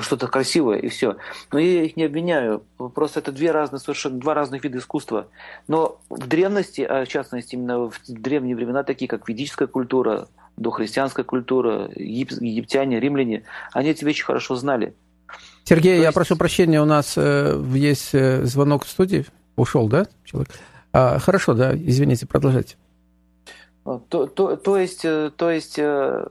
что-то 0.00 0.26
красивое 0.28 0.78
и 0.78 0.88
все. 0.88 1.16
Но 1.52 1.58
я 1.58 1.84
их 1.84 1.96
не 1.96 2.04
обвиняю. 2.04 2.62
Просто 2.94 3.20
это 3.20 3.32
две 3.32 3.50
разные, 3.50 3.80
совершенно 3.80 4.18
два 4.18 4.34
разных 4.34 4.64
вида 4.64 4.78
искусства. 4.78 5.28
Но 5.68 6.00
в 6.08 6.26
древности, 6.26 6.80
а 6.80 7.04
в 7.04 7.08
частности 7.08 7.54
именно 7.54 7.90
в 7.90 8.00
древние 8.08 8.56
времена, 8.56 8.82
такие 8.84 9.08
как 9.08 9.28
ведическая 9.28 9.66
культура, 9.66 10.28
дохристианская 10.56 11.24
культура, 11.24 11.90
египтяне, 11.94 13.00
римляне, 13.00 13.44
они 13.72 13.90
эти 13.90 14.04
вещи 14.04 14.24
хорошо 14.24 14.56
знали. 14.56 14.94
Сергей, 15.64 15.96
То 15.96 16.00
я 16.00 16.04
есть... 16.04 16.14
прошу 16.14 16.36
прощения, 16.36 16.80
у 16.80 16.86
нас 16.86 17.14
э, 17.16 17.60
есть 17.74 18.14
э, 18.14 18.44
звонок 18.44 18.84
в 18.84 18.88
студии. 18.88 19.26
Ушел, 19.56 19.88
да, 19.88 20.06
человек? 20.24 20.50
А, 20.92 21.18
хорошо, 21.18 21.54
да, 21.54 21.74
извините, 21.74 22.26
продолжайте. 22.26 22.76
То, 23.84 24.26
то, 24.26 24.56
то 24.56 24.78
есть, 24.78 25.04
э, 25.04 25.30
то 25.36 25.50
есть 25.50 25.78
э, 25.78 26.26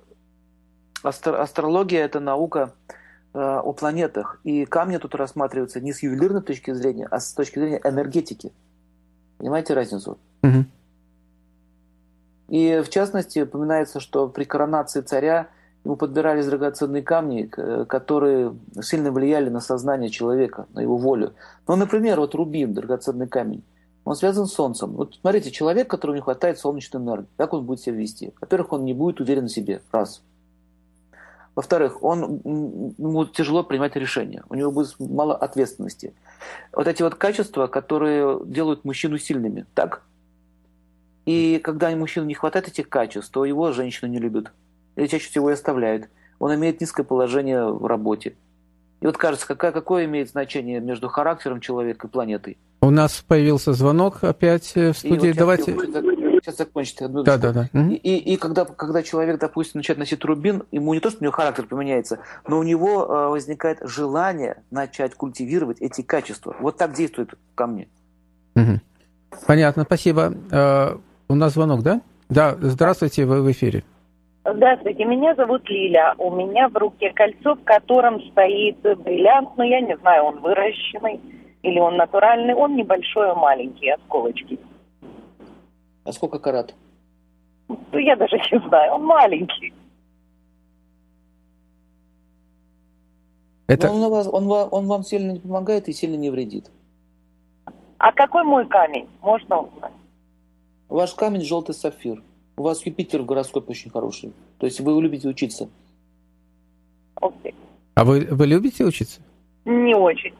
астро, 1.03 1.41
астрология– 1.41 2.03
это 2.05 2.19
наука 2.19 2.73
о 3.35 3.73
планетах. 3.73 4.39
И 4.43 4.65
камни 4.65 4.97
тут 4.97 5.13
рассматриваются 5.13 5.81
не 5.81 5.91
с 5.91 6.01
ювелирной 6.01 6.41
точки 6.41 6.71
зрения, 6.73 7.07
а 7.11 7.19
с 7.19 7.33
точки 7.33 7.59
зрения 7.59 7.81
энергетики. 7.83 8.53
Понимаете 9.37 9.73
разницу? 9.73 10.17
Угу. 10.43 10.65
И 12.47 12.81
в 12.85 12.89
частности, 12.89 13.39
упоминается, 13.39 13.99
что 13.99 14.29
при 14.29 14.45
коронации 14.45 15.01
царя 15.01 15.49
ему 15.83 15.97
подбирались 15.97 16.45
драгоценные 16.45 17.03
камни, 17.03 17.43
которые 17.43 18.55
сильно 18.81 19.11
влияли 19.11 19.49
на 19.49 19.59
сознание 19.59 20.09
человека, 20.09 20.67
на 20.73 20.79
его 20.79 20.97
волю. 20.97 21.33
Ну, 21.67 21.75
например, 21.75 22.19
вот 22.19 22.35
рубин, 22.35 22.73
драгоценный 22.73 23.27
камень. 23.27 23.63
Он 24.03 24.15
связан 24.15 24.45
с 24.45 24.53
Солнцем. 24.53 24.91
Вот 24.91 25.15
смотрите, 25.19 25.51
человек, 25.51 25.89
которому 25.89 26.15
не 26.15 26.21
хватает 26.21 26.59
солнечной 26.59 27.01
энергии, 27.01 27.27
как 27.37 27.53
он 27.53 27.65
будет 27.65 27.81
себя 27.81 27.95
вести? 27.95 28.33
Во-первых, 28.39 28.73
он 28.73 28.85
не 28.85 28.93
будет 28.93 29.19
уверен 29.19 29.45
в 29.47 29.51
себе. 29.51 29.81
Раз. 29.91 30.21
Во-вторых, 31.55 32.03
он, 32.03 32.41
ему 32.43 33.25
тяжело 33.25 33.63
принимать 33.63 33.95
решения, 33.95 34.43
у 34.49 34.55
него 34.55 34.71
будет 34.71 34.93
мало 34.99 35.35
ответственности. 35.35 36.13
Вот 36.73 36.87
эти 36.87 37.01
вот 37.01 37.15
качества, 37.15 37.67
которые 37.67 38.41
делают 38.45 38.83
мужчину 38.83 39.17
сильными, 39.17 39.65
так? 39.73 40.01
И 41.25 41.59
когда 41.63 41.89
мужчине 41.95 42.27
не 42.27 42.33
хватает 42.33 42.67
этих 42.67 42.89
качеств, 42.89 43.31
то 43.31 43.45
его 43.45 43.71
женщина 43.71 44.09
не 44.09 44.19
любит. 44.19 44.51
Или 44.95 45.07
чаще 45.07 45.29
всего 45.29 45.49
и 45.49 45.53
оставляет. 45.53 46.09
Он 46.39 46.53
имеет 46.53 46.81
низкое 46.81 47.05
положение 47.05 47.65
в 47.65 47.85
работе. 47.85 48.35
И 49.01 49.05
вот 49.05 49.17
кажется, 49.17 49.47
какое, 49.47 49.71
какое 49.71 50.05
имеет 50.05 50.29
значение 50.29 50.79
между 50.79 51.07
характером 51.07 51.61
человека 51.61 52.07
и 52.07 52.09
планетой? 52.09 52.57
У 52.81 52.89
нас 52.89 53.23
появился 53.27 53.73
звонок 53.73 54.23
опять 54.23 54.75
в 54.75 54.93
студии. 54.93 55.29
вот 55.29 55.37
Давайте 55.37 55.73
сейчас 56.45 56.57
закончите 56.57 57.05
одну 57.05 57.23
да, 57.23 57.37
да, 57.37 57.51
да. 57.51 57.67
И, 57.73 57.95
и, 57.95 58.33
и 58.33 58.37
когда, 58.37 58.65
когда 58.65 59.01
человек, 59.01 59.39
допустим, 59.39 59.79
начинает 59.79 59.99
носить 59.99 60.23
рубин, 60.23 60.63
ему 60.71 60.93
не 60.93 60.99
то, 60.99 61.09
что 61.09 61.19
у 61.21 61.23
него 61.23 61.33
характер 61.33 61.65
поменяется, 61.65 62.19
но 62.47 62.59
у 62.59 62.63
него 62.63 63.05
э, 63.05 63.27
возникает 63.29 63.79
желание 63.81 64.63
начать 64.69 65.15
культивировать 65.15 65.81
эти 65.81 66.01
качества. 66.01 66.55
Вот 66.59 66.77
так 66.77 66.93
действует 66.93 67.33
ко 67.55 67.67
мне. 67.67 67.87
Угу. 68.55 68.79
Понятно, 69.47 69.83
спасибо. 69.83 70.33
Э, 70.51 70.97
у 71.27 71.35
нас 71.35 71.53
звонок, 71.53 71.81
да? 71.81 72.01
Да, 72.29 72.55
здравствуйте, 72.59 73.25
вы 73.25 73.41
в 73.41 73.51
эфире. 73.51 73.83
Здравствуйте, 74.47 75.05
меня 75.05 75.33
зовут 75.33 75.67
Лиля. 75.67 76.13
У 76.19 76.29
меня 76.29 76.69
в 76.69 76.77
руке 76.77 77.11
кольцо, 77.15 77.55
в 77.55 77.63
котором 77.63 78.21
стоит 78.31 78.77
бриллиант, 78.81 79.49
но 79.57 79.63
я 79.63 79.81
не 79.81 79.97
знаю, 79.97 80.25
он 80.25 80.39
выращенный 80.41 81.19
или 81.63 81.79
он 81.79 81.97
натуральный. 81.97 82.53
Он 82.53 82.75
небольшой, 82.75 83.33
маленький, 83.33 83.89
осколочки. 83.89 84.59
А 86.05 86.13
сколько 86.13 86.39
карат? 86.39 86.73
Ну, 87.67 87.97
я 87.97 88.15
даже 88.15 88.37
не 88.37 88.67
знаю, 88.67 88.93
он 88.93 89.03
маленький. 89.03 89.73
Это... 93.67 93.91
он, 93.91 94.09
вас, 94.11 94.27
он, 94.27 94.49
он 94.49 94.85
вам 94.85 95.03
сильно 95.03 95.31
не 95.31 95.39
помогает 95.39 95.89
и 95.89 95.93
сильно 95.93 96.15
не 96.15 96.29
вредит. 96.29 96.69
А 97.97 98.11
какой 98.11 98.43
мой 98.43 98.67
камень? 98.67 99.09
Можно 99.21 99.61
узнать? 99.61 99.93
Ваш 100.87 101.15
камень 101.15 101.41
желтый 101.41 101.73
сапфир. 101.73 102.21
У 102.55 102.61
вас 102.61 102.85
Юпитер 102.85 103.23
в 103.23 103.25
гороскопе 103.25 103.71
очень 103.71 103.89
хороший. 103.89 104.31
То 104.59 104.67
есть 104.67 104.79
вы 104.79 105.01
любите 105.01 105.27
учиться. 105.27 105.67
Окей. 107.15 107.55
А 107.95 108.05
вы, 108.05 108.27
вы 108.29 108.45
любите 108.45 108.85
учиться? 108.85 109.21
Не 109.65 109.95
очень. 109.95 110.35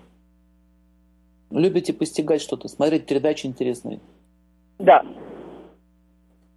Любите 1.50 1.94
постигать 1.94 2.42
что-то, 2.42 2.68
смотреть 2.68 3.08
передачи 3.08 3.48
интересные? 3.48 4.00
Да. 4.78 5.04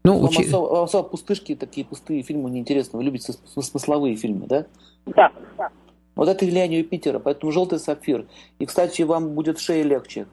Ну, 0.08 0.20
Вам 0.20 0.30
учи... 0.30 0.46
особо, 0.46 0.84
особо 0.84 1.08
пустышки, 1.10 1.54
такие 1.54 1.84
пустые 1.84 2.22
фильмы 2.22 2.48
неинтересны. 2.50 2.96
Вы 2.96 3.04
любите 3.04 3.34
смысловые 3.44 4.16
фильмы, 4.16 4.46
да? 4.46 4.64
Да. 5.04 5.30
да. 5.58 5.68
Вот 6.14 6.30
это 6.30 6.46
влияние 6.46 6.78
Юпитера, 6.78 7.18
поэтому 7.18 7.52
желтый 7.52 7.78
сапфир. 7.78 8.24
И, 8.58 8.64
кстати, 8.64 9.02
вам 9.02 9.34
будет 9.34 9.58
шея 9.58 9.84
легче. 9.84 10.26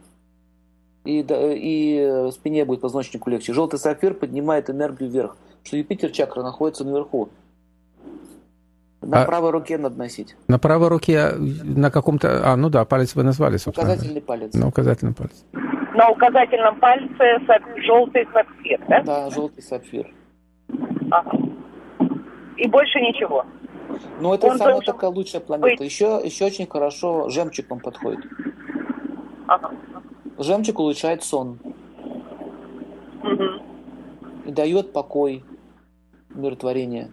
И, 1.03 1.23
да, 1.23 1.53
и 1.53 2.31
спине 2.31 2.63
будет 2.63 2.79
позвоночнику 2.79 3.29
легче. 3.29 3.51
Желтый 3.51 3.77
сапфир 3.77 4.13
поднимает 4.13 4.69
энергию 4.69 5.09
вверх. 5.09 5.35
Что 5.63 5.75
Юпитер 5.75 6.11
чакра 6.11 6.41
находится 6.41 6.85
наверху. 6.85 7.27
На 9.01 9.23
а 9.23 9.25
правой 9.25 9.51
руке 9.51 9.77
надо 9.77 9.97
носить. 9.97 10.37
На 10.47 10.57
правой 10.57 10.87
руке 10.87 11.31
на 11.31 11.91
каком-то... 11.91 12.49
А, 12.49 12.55
ну 12.55 12.69
да, 12.69 12.85
палец 12.85 13.13
вы 13.13 13.23
назвали, 13.23 13.57
собственно. 13.57 13.91
Указательный 13.91 14.21
палец. 14.21 14.53
На 14.53 14.67
указательный 14.69 15.13
палец 15.13 15.43
на 15.95 16.09
указательном 16.09 16.79
пальце 16.79 17.39
желтый 17.77 18.27
сапфир, 18.33 18.79
да? 18.87 19.01
Да, 19.03 19.29
желтый 19.29 19.63
сапфир. 19.63 20.13
Ага. 21.11 21.37
И 22.57 22.67
больше 22.67 22.99
ничего. 22.99 23.45
Ну, 24.19 24.33
это 24.33 24.47
он 24.47 24.57
самая 24.57 24.81
такая 24.81 25.09
лучшая 25.09 25.41
планета. 25.41 25.69
Быть... 25.69 25.79
Еще, 25.81 26.21
еще 26.23 26.45
очень 26.45 26.67
хорошо 26.67 27.29
жемчуг 27.29 27.69
вам 27.69 27.79
подходит. 27.79 28.25
Ага. 29.47 29.71
Жемчуг 30.37 30.79
улучшает 30.79 31.23
сон. 31.23 31.59
Угу. 33.23 34.45
И 34.45 34.51
дает 34.51 34.91
покой, 34.93 35.43
умиротворение. 36.33 37.11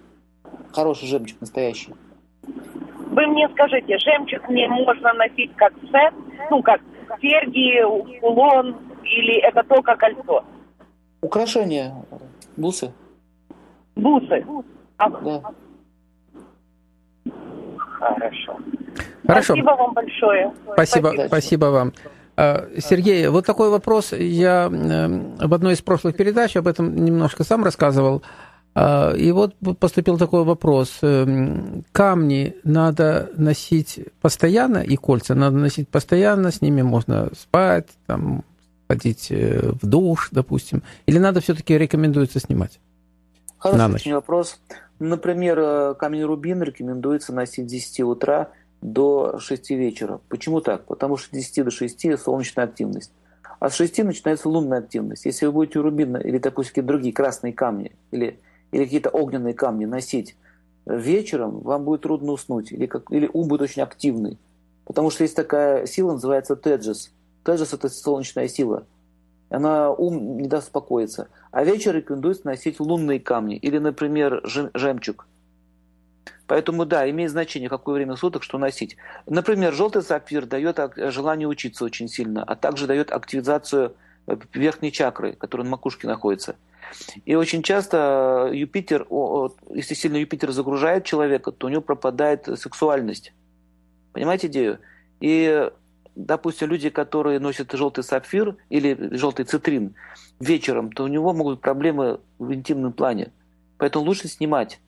Хороший 0.72 1.06
жемчуг, 1.06 1.40
настоящий. 1.40 1.94
Вы 2.42 3.26
мне 3.26 3.48
скажите, 3.50 3.98
жемчуг 3.98 4.48
мне 4.48 4.66
можно 4.68 5.12
носить 5.14 5.54
как 5.56 5.72
сет, 5.82 6.14
ну, 6.50 6.62
как 6.62 6.80
серьги, 7.20 8.20
кулон 8.20 8.76
или 9.04 9.40
это 9.40 9.62
только 9.64 9.96
кольцо? 9.96 10.44
Украшения, 11.20 11.94
бусы. 12.56 12.92
Бусы? 13.96 14.44
А... 14.98 15.10
Да. 15.10 15.42
Хорошо. 17.98 18.58
Хорошо. 19.26 19.54
Спасибо 19.54 19.70
вам 19.70 19.92
большое. 19.94 20.52
Спасибо, 20.72 21.08
спасибо, 21.08 21.26
спасибо 21.28 21.64
вам. 21.66 21.92
А, 22.36 22.66
Сергей, 22.78 23.28
вот 23.28 23.46
такой 23.46 23.70
вопрос. 23.70 24.12
Я 24.12 24.68
в 24.68 25.54
одной 25.54 25.74
из 25.74 25.82
прошлых 25.82 26.16
передач 26.16 26.56
об 26.56 26.66
этом 26.66 26.94
немножко 26.94 27.44
сам 27.44 27.62
рассказывал. 27.62 28.22
А, 28.74 29.12
и 29.12 29.30
вот 29.32 29.54
поступил 29.78 30.18
такой 30.18 30.44
вопрос. 30.44 30.98
Эм, 31.02 31.84
камни 31.92 32.56
надо 32.64 33.30
носить 33.36 34.00
постоянно, 34.20 34.78
и 34.78 34.96
кольца 34.96 35.34
надо 35.34 35.56
носить 35.56 35.88
постоянно, 35.88 36.50
с 36.50 36.62
ними 36.62 36.82
можно 36.82 37.30
спать, 37.36 37.88
там, 38.06 38.44
ходить 38.88 39.28
э, 39.30 39.72
в 39.80 39.86
душ, 39.86 40.28
допустим. 40.32 40.82
Или 41.06 41.18
надо 41.18 41.40
все-таки 41.40 41.76
рекомендуется 41.76 42.40
снимать? 42.40 42.80
Хороший 43.58 43.94
очень 43.94 44.14
вопрос. 44.14 44.58
Например, 44.98 45.58
э, 45.58 45.94
камень 45.98 46.24
рубин 46.24 46.62
рекомендуется 46.62 47.34
носить 47.34 47.68
с 47.68 47.70
10 47.70 48.00
утра 48.00 48.50
до 48.80 49.38
6 49.38 49.70
вечера. 49.70 50.20
Почему 50.28 50.60
так? 50.60 50.86
Потому 50.86 51.16
что 51.16 51.28
с 51.28 51.30
10 51.30 51.64
до 51.64 51.70
6 51.70 52.18
солнечная 52.18 52.64
активность. 52.64 53.12
А 53.60 53.68
с 53.68 53.74
6 53.74 53.98
начинается 53.98 54.48
лунная 54.48 54.78
активность. 54.78 55.26
Если 55.26 55.46
вы 55.46 55.52
будете 55.52 55.78
рубин 55.78 56.16
или, 56.16 56.38
допустим, 56.38 56.86
другие 56.86 57.14
красные 57.14 57.52
камни, 57.52 57.92
или 58.10 58.40
или 58.72 58.84
какие-то 58.84 59.10
огненные 59.10 59.54
камни 59.54 59.84
носить 59.84 60.36
вечером, 60.86 61.60
вам 61.60 61.84
будет 61.84 62.02
трудно 62.02 62.32
уснуть, 62.32 62.72
или, 62.72 62.86
как, 62.86 63.10
или 63.10 63.30
ум 63.32 63.48
будет 63.48 63.62
очень 63.62 63.82
активный. 63.82 64.38
Потому 64.84 65.10
что 65.10 65.22
есть 65.22 65.36
такая 65.36 65.86
сила, 65.86 66.12
называется 66.12 66.56
теджес. 66.56 67.12
Теджес– 67.44 67.72
это 67.74 67.88
солнечная 67.88 68.48
сила. 68.48 68.84
Она 69.48 69.92
ум 69.92 70.38
не 70.38 70.48
даст 70.48 70.68
успокоиться. 70.68 71.28
А 71.50 71.62
вечером 71.62 71.96
рекомендуется 71.96 72.46
носить 72.46 72.80
лунные 72.80 73.20
камни 73.20 73.56
или, 73.56 73.78
например, 73.78 74.40
жемчуг. 74.44 75.26
Поэтому, 76.46 76.84
да, 76.84 77.08
имеет 77.08 77.30
значение, 77.30 77.68
какое 77.68 77.94
время 77.94 78.16
суток, 78.16 78.42
что 78.42 78.58
носить. 78.58 78.96
Например, 79.26 79.72
желтый 79.72 80.02
сапфир 80.02 80.46
дает 80.46 80.78
желание 80.96 81.46
учиться 81.46 81.84
очень 81.84 82.08
сильно, 82.08 82.42
а 82.42 82.56
также 82.56 82.86
дает 82.86 83.12
активизацию 83.12 83.94
верхней 84.54 84.92
чакры, 84.92 85.32
которая 85.32 85.64
на 85.64 85.70
макушке 85.70 86.06
находится– 86.06 86.56
и 87.24 87.34
очень 87.34 87.62
часто 87.62 88.50
Юпитер, 88.52 89.06
если 89.70 89.94
сильно 89.94 90.16
Юпитер 90.16 90.52
загружает 90.52 91.04
человека, 91.04 91.52
то 91.52 91.66
у 91.66 91.70
него 91.70 91.82
пропадает 91.82 92.48
сексуальность. 92.58 93.32
Понимаете 94.12 94.48
идею? 94.48 94.78
И, 95.20 95.70
допустим, 96.14 96.68
люди, 96.68 96.90
которые 96.90 97.38
носят 97.38 97.72
желтый 97.72 98.04
сапфир 98.04 98.56
или 98.68 99.16
желтый 99.16 99.44
цитрин 99.44 99.94
вечером, 100.40 100.92
то 100.92 101.04
у 101.04 101.08
него 101.08 101.32
могут 101.32 101.56
быть 101.56 101.62
проблемы 101.62 102.20
в 102.38 102.52
интимном 102.52 102.92
плане. 102.92 103.32
Поэтому 103.78 104.04
лучше 104.04 104.28
снимать. 104.28 104.80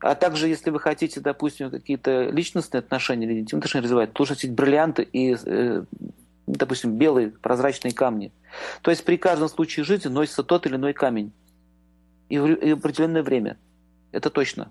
А 0.00 0.14
также, 0.14 0.48
если 0.48 0.70
вы 0.70 0.80
хотите, 0.80 1.20
допустим, 1.20 1.70
какие-то 1.70 2.30
личностные 2.30 2.78
отношения 2.78 3.26
или 3.26 3.40
интимные 3.40 3.60
отношения 3.60 3.84
развивать, 3.84 4.18
лучше 4.18 4.32
носить 4.32 4.52
бриллианты 4.52 5.02
и 5.02 5.36
э, 5.44 5.84
допустим, 6.52 6.96
белые 6.96 7.30
прозрачные 7.30 7.92
камни. 7.92 8.32
То 8.82 8.90
есть 8.90 9.04
при 9.04 9.16
каждом 9.16 9.48
случае 9.48 9.84
жизни 9.84 10.08
носится 10.08 10.42
тот 10.42 10.66
или 10.66 10.76
иной 10.76 10.92
камень. 10.92 11.32
И 12.28 12.38
в, 12.38 12.44
определенное 12.74 13.22
время. 13.22 13.58
Это 14.12 14.30
точно. 14.30 14.70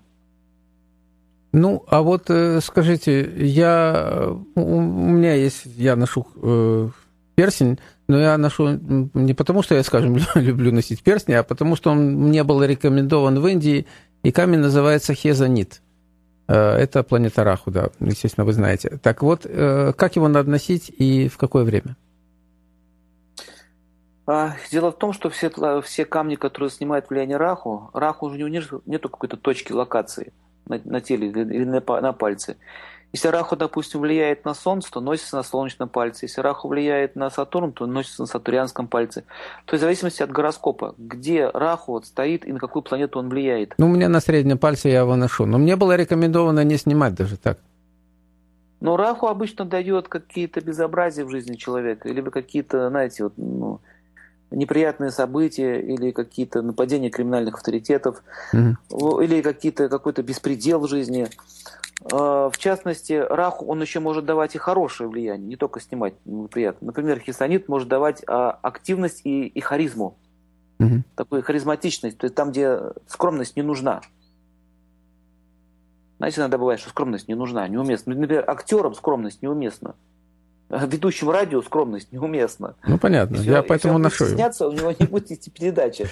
Ну, 1.52 1.84
а 1.88 2.02
вот 2.02 2.30
э, 2.30 2.60
скажите, 2.60 3.22
я, 3.44 4.32
у 4.54 4.80
меня 4.80 5.34
есть, 5.34 5.62
я 5.64 5.96
ношу 5.96 6.26
э, 6.36 6.88
перстень, 7.34 7.78
но 8.06 8.20
я 8.20 8.38
ношу 8.38 8.78
не 9.14 9.34
потому, 9.34 9.62
что 9.62 9.74
я, 9.74 9.82
скажем, 9.82 10.16
люблю 10.36 10.72
носить 10.72 11.02
перстни, 11.02 11.32
а 11.32 11.42
потому, 11.42 11.74
что 11.76 11.90
он 11.90 12.14
мне 12.14 12.44
был 12.44 12.62
рекомендован 12.62 13.40
в 13.40 13.46
Индии, 13.48 13.86
и 14.22 14.30
камень 14.30 14.60
называется 14.60 15.14
хезонит. 15.14 15.82
Э, 16.50 16.74
это 16.74 17.04
планета 17.04 17.44
Раху, 17.44 17.70
да, 17.70 17.90
естественно, 18.00 18.44
вы 18.44 18.52
знаете. 18.52 18.98
Так 19.02 19.22
вот, 19.22 19.42
э, 19.44 19.92
как 19.96 20.16
его 20.16 20.26
надо 20.26 20.50
носить 20.50 20.90
и 20.98 21.28
в 21.28 21.38
какое 21.38 21.62
время? 21.62 21.96
А, 24.26 24.56
дело 24.72 24.90
в 24.90 24.98
том, 24.98 25.12
что 25.12 25.30
все, 25.30 25.50
все 25.82 26.04
камни, 26.04 26.34
которые 26.34 26.70
снимают 26.70 27.08
влияние 27.08 27.36
Раху, 27.36 27.90
Раху 27.94 28.26
уже 28.26 28.38
не 28.38 28.62
нету 28.86 29.08
какой-то 29.08 29.36
точки 29.36 29.72
локации 29.72 30.32
на, 30.66 30.80
на 30.84 31.00
теле 31.00 31.28
или 31.28 31.64
на, 31.64 31.80
на 32.00 32.12
пальце. 32.12 32.56
Если 33.12 33.26
Раху, 33.28 33.56
допустим, 33.56 34.00
влияет 34.00 34.44
на 34.44 34.54
Солнце, 34.54 34.90
то 34.92 35.00
носится 35.00 35.36
на 35.36 35.42
солнечном 35.42 35.88
пальце. 35.88 36.26
Если 36.26 36.40
Раху 36.40 36.68
влияет 36.68 37.16
на 37.16 37.28
Сатурн, 37.28 37.72
то 37.72 37.86
носится 37.86 38.22
на 38.22 38.26
сатурянском 38.26 38.86
пальце. 38.86 39.24
То 39.66 39.74
есть 39.74 39.82
в 39.82 39.84
зависимости 39.84 40.22
от 40.22 40.30
гороскопа, 40.30 40.94
где 40.96 41.48
Раху 41.48 41.92
вот 41.92 42.06
стоит 42.06 42.46
и 42.46 42.52
на 42.52 42.60
какую 42.60 42.84
планету 42.84 43.18
он 43.18 43.28
влияет. 43.28 43.74
Ну, 43.78 43.86
у 43.86 43.88
меня 43.88 44.08
на 44.08 44.20
среднем 44.20 44.58
пальце 44.58 44.88
я 44.88 45.00
его 45.00 45.16
ношу. 45.16 45.44
Но 45.44 45.58
мне 45.58 45.74
было 45.74 45.96
рекомендовано 45.96 46.62
не 46.62 46.76
снимать 46.76 47.14
даже 47.14 47.36
так. 47.36 47.58
Но 48.80 48.96
Раху 48.96 49.26
обычно 49.26 49.64
дает 49.64 50.08
какие-то 50.08 50.60
безобразия 50.60 51.24
в 51.24 51.30
жизни 51.30 51.56
человека, 51.56 52.08
либо 52.08 52.30
какие-то, 52.30 52.88
знаете, 52.88 53.24
вот, 53.24 53.34
ну, 53.36 53.80
неприятные 54.50 55.10
события 55.10 55.80
или 55.80 56.10
какие-то 56.10 56.62
нападения 56.62 57.10
криминальных 57.10 57.54
авторитетов, 57.54 58.22
mm-hmm. 58.52 59.24
или 59.24 59.42
какие-то, 59.42 59.88
какой-то 59.88 60.22
беспредел 60.22 60.80
в 60.80 60.88
жизни. 60.88 61.28
А, 62.12 62.50
в 62.50 62.58
частности, 62.58 63.12
раху, 63.12 63.66
он 63.66 63.80
еще 63.80 64.00
может 64.00 64.24
давать 64.24 64.54
и 64.54 64.58
хорошее 64.58 65.08
влияние, 65.08 65.48
не 65.48 65.56
только 65.56 65.80
снимать 65.80 66.14
неприятно. 66.24 66.86
Например, 66.86 67.18
хисонит 67.18 67.68
может 67.68 67.88
давать 67.88 68.22
а, 68.26 68.50
активность 68.50 69.22
и, 69.24 69.46
и 69.46 69.60
харизму. 69.60 70.18
Угу. 70.78 71.02
Такую 71.14 71.42
харизматичность, 71.42 72.18
то 72.18 72.24
есть 72.24 72.34
там, 72.34 72.50
где 72.50 72.78
скромность 73.06 73.56
не 73.56 73.62
нужна. 73.62 74.00
Знаете, 76.18 76.40
иногда 76.40 76.58
бывает, 76.58 76.80
что 76.80 76.90
скромность 76.90 77.28
не 77.28 77.34
нужна, 77.34 77.66
неуместна. 77.68 78.14
Например, 78.14 78.44
актерам 78.48 78.94
скромность 78.94 79.42
неуместна 79.42 79.94
ведущим 80.86 81.30
радио 81.30 81.62
скромность 81.62 82.12
неуместна. 82.12 82.74
Ну, 82.86 82.98
понятно, 82.98 83.36
если, 83.36 83.50
я 83.50 83.62
поэтому 83.62 83.98
ношу 83.98 84.24
его. 84.24 84.36
Сняться, 84.36 84.68
у 84.68 84.72
него 84.72 84.94
не 84.98 85.06
будет 85.06 85.30
идти 85.30 85.50
передачи. 85.50 86.06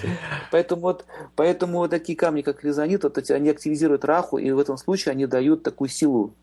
Поэтому 0.51 0.81
вот, 0.81 1.05
поэтому 1.35 1.79
вот 1.79 1.91
такие 1.91 2.17
камни, 2.17 2.41
как 2.41 2.63
лизонит, 2.63 3.03
вот 3.03 3.17
эти, 3.17 3.31
они 3.31 3.49
активизируют 3.49 4.05
раху, 4.05 4.37
и 4.37 4.51
в 4.51 4.59
этом 4.59 4.77
случае 4.77 5.13
они 5.13 5.25
дают 5.25 5.63
такую 5.63 5.89
силу 5.89 6.33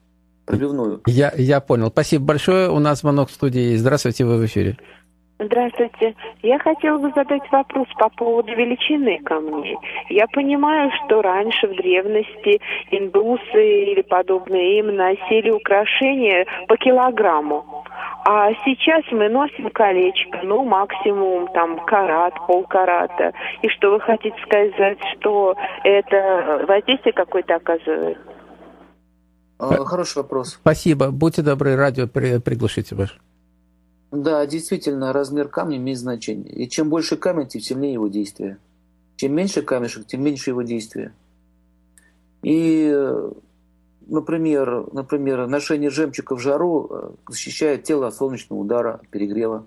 пробивную. 0.47 1.03
Я, 1.07 1.33
я 1.37 1.61
понял. 1.61 1.89
Спасибо 1.89 2.25
большое. 2.25 2.71
У 2.71 2.79
нас 2.79 3.01
звонок 3.01 3.29
в 3.29 3.33
студии. 3.33 3.77
Здравствуйте, 3.77 4.25
вы 4.25 4.39
в 4.39 4.47
эфире. 4.47 4.79
Здравствуйте. 5.39 6.15
Я 6.43 6.59
хотела 6.59 6.97
бы 6.99 7.13
задать 7.15 7.43
вопрос 7.53 7.87
по 7.99 8.09
поводу 8.09 8.55
величины 8.55 9.19
камней. 9.19 9.77
Я 10.09 10.27
понимаю, 10.29 10.91
что 11.05 11.21
раньше, 11.21 11.67
в 11.67 11.77
древности, 11.77 12.59
индусы 12.91 13.93
или 13.93 14.01
подобные 14.01 14.79
им 14.79 14.97
носили 14.97 15.51
украшения 15.51 16.47
по 16.69 16.77
килограмму. 16.79 17.76
А 18.29 18.53
сейчас 18.65 19.05
мы 19.13 19.29
носим 19.29 19.71
колечко, 19.71 20.41
ну, 20.43 20.65
максимум, 20.65 21.47
там, 21.55 21.79
карат, 21.87 22.35
полкарата. 22.49 23.33
И 23.63 23.69
что 23.69 23.93
вы 23.93 24.01
хотите 24.01 24.35
сказать, 24.45 24.99
что 25.17 25.55
это 25.85 26.65
воздействие 26.67 27.13
какое-то 27.13 27.55
оказывает? 27.55 28.19
А, 29.61 29.85
хороший 29.85 30.19
вопрос. 30.19 30.55
Спасибо. 30.55 31.13
Будьте 31.13 31.43
добры, 31.43 31.77
радио 31.77 32.09
приглушите 32.09 32.97
ваше. 32.97 33.15
Да, 34.11 34.45
действительно, 34.45 35.13
размер 35.13 35.47
камня 35.47 35.77
имеет 35.77 35.99
значение. 35.99 36.53
И 36.53 36.69
чем 36.69 36.91
больше 36.91 37.17
камень, 37.17 37.47
тем 37.47 37.61
сильнее 37.61 37.93
его 37.93 38.09
действие. 38.09 38.59
Чем 39.15 39.37
меньше 39.37 39.63
камешек, 39.63 40.05
тем 40.05 40.25
меньше 40.25 40.51
его 40.51 40.63
действие. 40.63 41.13
И, 42.43 42.93
например, 44.07 44.87
например, 44.93 45.47
ношение 45.47 45.91
жемчуга 45.91 46.35
в 46.35 46.41
жару 46.41 46.89
э, 46.91 47.11
защищает 47.29 47.85
тело 47.85 48.09
от 48.09 48.15
солнечного 48.15 48.61
удара, 48.61 49.01
перегрева. 49.11 49.67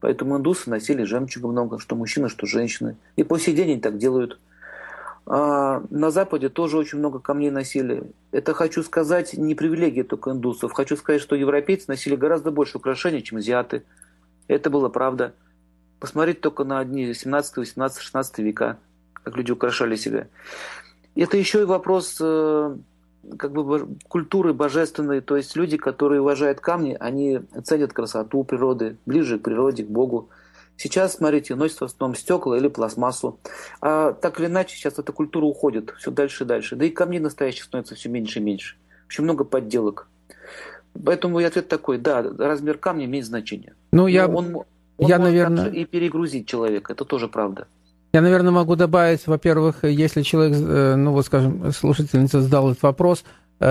Поэтому 0.00 0.36
индусы 0.36 0.70
носили 0.70 1.04
жемчуга 1.04 1.48
много, 1.48 1.78
что 1.78 1.96
мужчины, 1.96 2.28
что 2.28 2.46
женщины. 2.46 2.96
И 3.16 3.24
по 3.24 3.38
сей 3.38 3.54
день 3.54 3.72
они 3.72 3.80
так 3.80 3.98
делают. 3.98 4.38
А 5.26 5.82
на 5.90 6.10
Западе 6.10 6.48
тоже 6.48 6.78
очень 6.78 6.98
много 6.98 7.18
камней 7.18 7.50
носили. 7.50 8.04
Это, 8.30 8.54
хочу 8.54 8.82
сказать, 8.84 9.34
не 9.34 9.54
привилегия 9.56 10.04
только 10.04 10.30
индусов. 10.30 10.72
Хочу 10.72 10.96
сказать, 10.96 11.20
что 11.20 11.34
европейцы 11.34 11.86
носили 11.88 12.14
гораздо 12.14 12.52
больше 12.52 12.78
украшений, 12.78 13.22
чем 13.22 13.38
азиаты. 13.38 13.82
Это 14.46 14.70
было 14.70 14.88
правда. 14.88 15.34
Посмотреть 15.98 16.40
только 16.40 16.62
на 16.62 16.78
одни 16.78 17.12
17, 17.12 17.56
18, 17.56 18.00
16 18.00 18.38
века, 18.38 18.78
как 19.14 19.36
люди 19.36 19.50
украшали 19.50 19.96
себя. 19.96 20.28
Это 21.16 21.36
еще 21.36 21.62
и 21.62 21.64
вопрос 21.64 22.18
э, 22.20 22.76
как 23.38 23.52
бы 23.52 23.88
культуры 24.08 24.52
божественной, 24.52 25.20
то 25.20 25.36
есть 25.36 25.56
люди, 25.56 25.76
которые 25.76 26.20
уважают 26.20 26.60
камни, 26.60 26.96
они 26.98 27.40
ценят 27.64 27.92
красоту 27.92 28.44
природы, 28.44 28.96
ближе 29.06 29.38
к 29.38 29.42
природе, 29.42 29.84
к 29.84 29.88
Богу. 29.88 30.28
Сейчас, 30.76 31.14
смотрите, 31.14 31.54
носят 31.54 31.80
в 31.80 31.84
основном 31.84 32.16
стекла 32.16 32.56
или 32.56 32.68
пластмассу. 32.68 33.38
А 33.80 34.12
так 34.12 34.38
или 34.38 34.46
иначе, 34.46 34.76
сейчас 34.76 34.98
эта 34.98 35.12
культура 35.12 35.46
уходит 35.46 35.94
все 35.98 36.10
дальше 36.10 36.44
и 36.44 36.46
дальше. 36.46 36.76
Да 36.76 36.84
и 36.84 36.90
камней 36.90 37.18
настоящих 37.18 37.64
становится 37.64 37.94
все 37.94 38.10
меньше 38.10 38.40
и 38.40 38.42
меньше. 38.42 38.76
Очень 39.08 39.24
много 39.24 39.44
подделок. 39.44 40.08
Поэтому 41.04 41.34
мой 41.34 41.46
ответ 41.46 41.68
такой, 41.68 41.98
да, 41.98 42.22
размер 42.22 42.78
камня 42.78 43.06
имеет 43.06 43.24
значение. 43.24 43.74
Ну, 43.92 44.06
я, 44.06 44.28
он, 44.28 44.56
он 44.56 44.64
я 45.08 45.18
может 45.18 45.32
наверное... 45.32 45.70
и 45.70 45.84
перегрузить 45.84 46.46
человека, 46.46 46.92
это 46.92 47.04
тоже 47.04 47.28
правда. 47.28 47.68
Я, 48.16 48.22
наверное, 48.22 48.50
могу 48.50 48.76
добавить, 48.76 49.26
во-первых, 49.26 49.84
если 49.84 50.22
человек, 50.22 50.56
э, 50.58 50.94
ну 50.96 51.12
вот, 51.12 51.26
скажем, 51.26 51.70
слушательница 51.70 52.40
задал 52.40 52.70
этот 52.70 52.82
вопрос, 52.82 53.24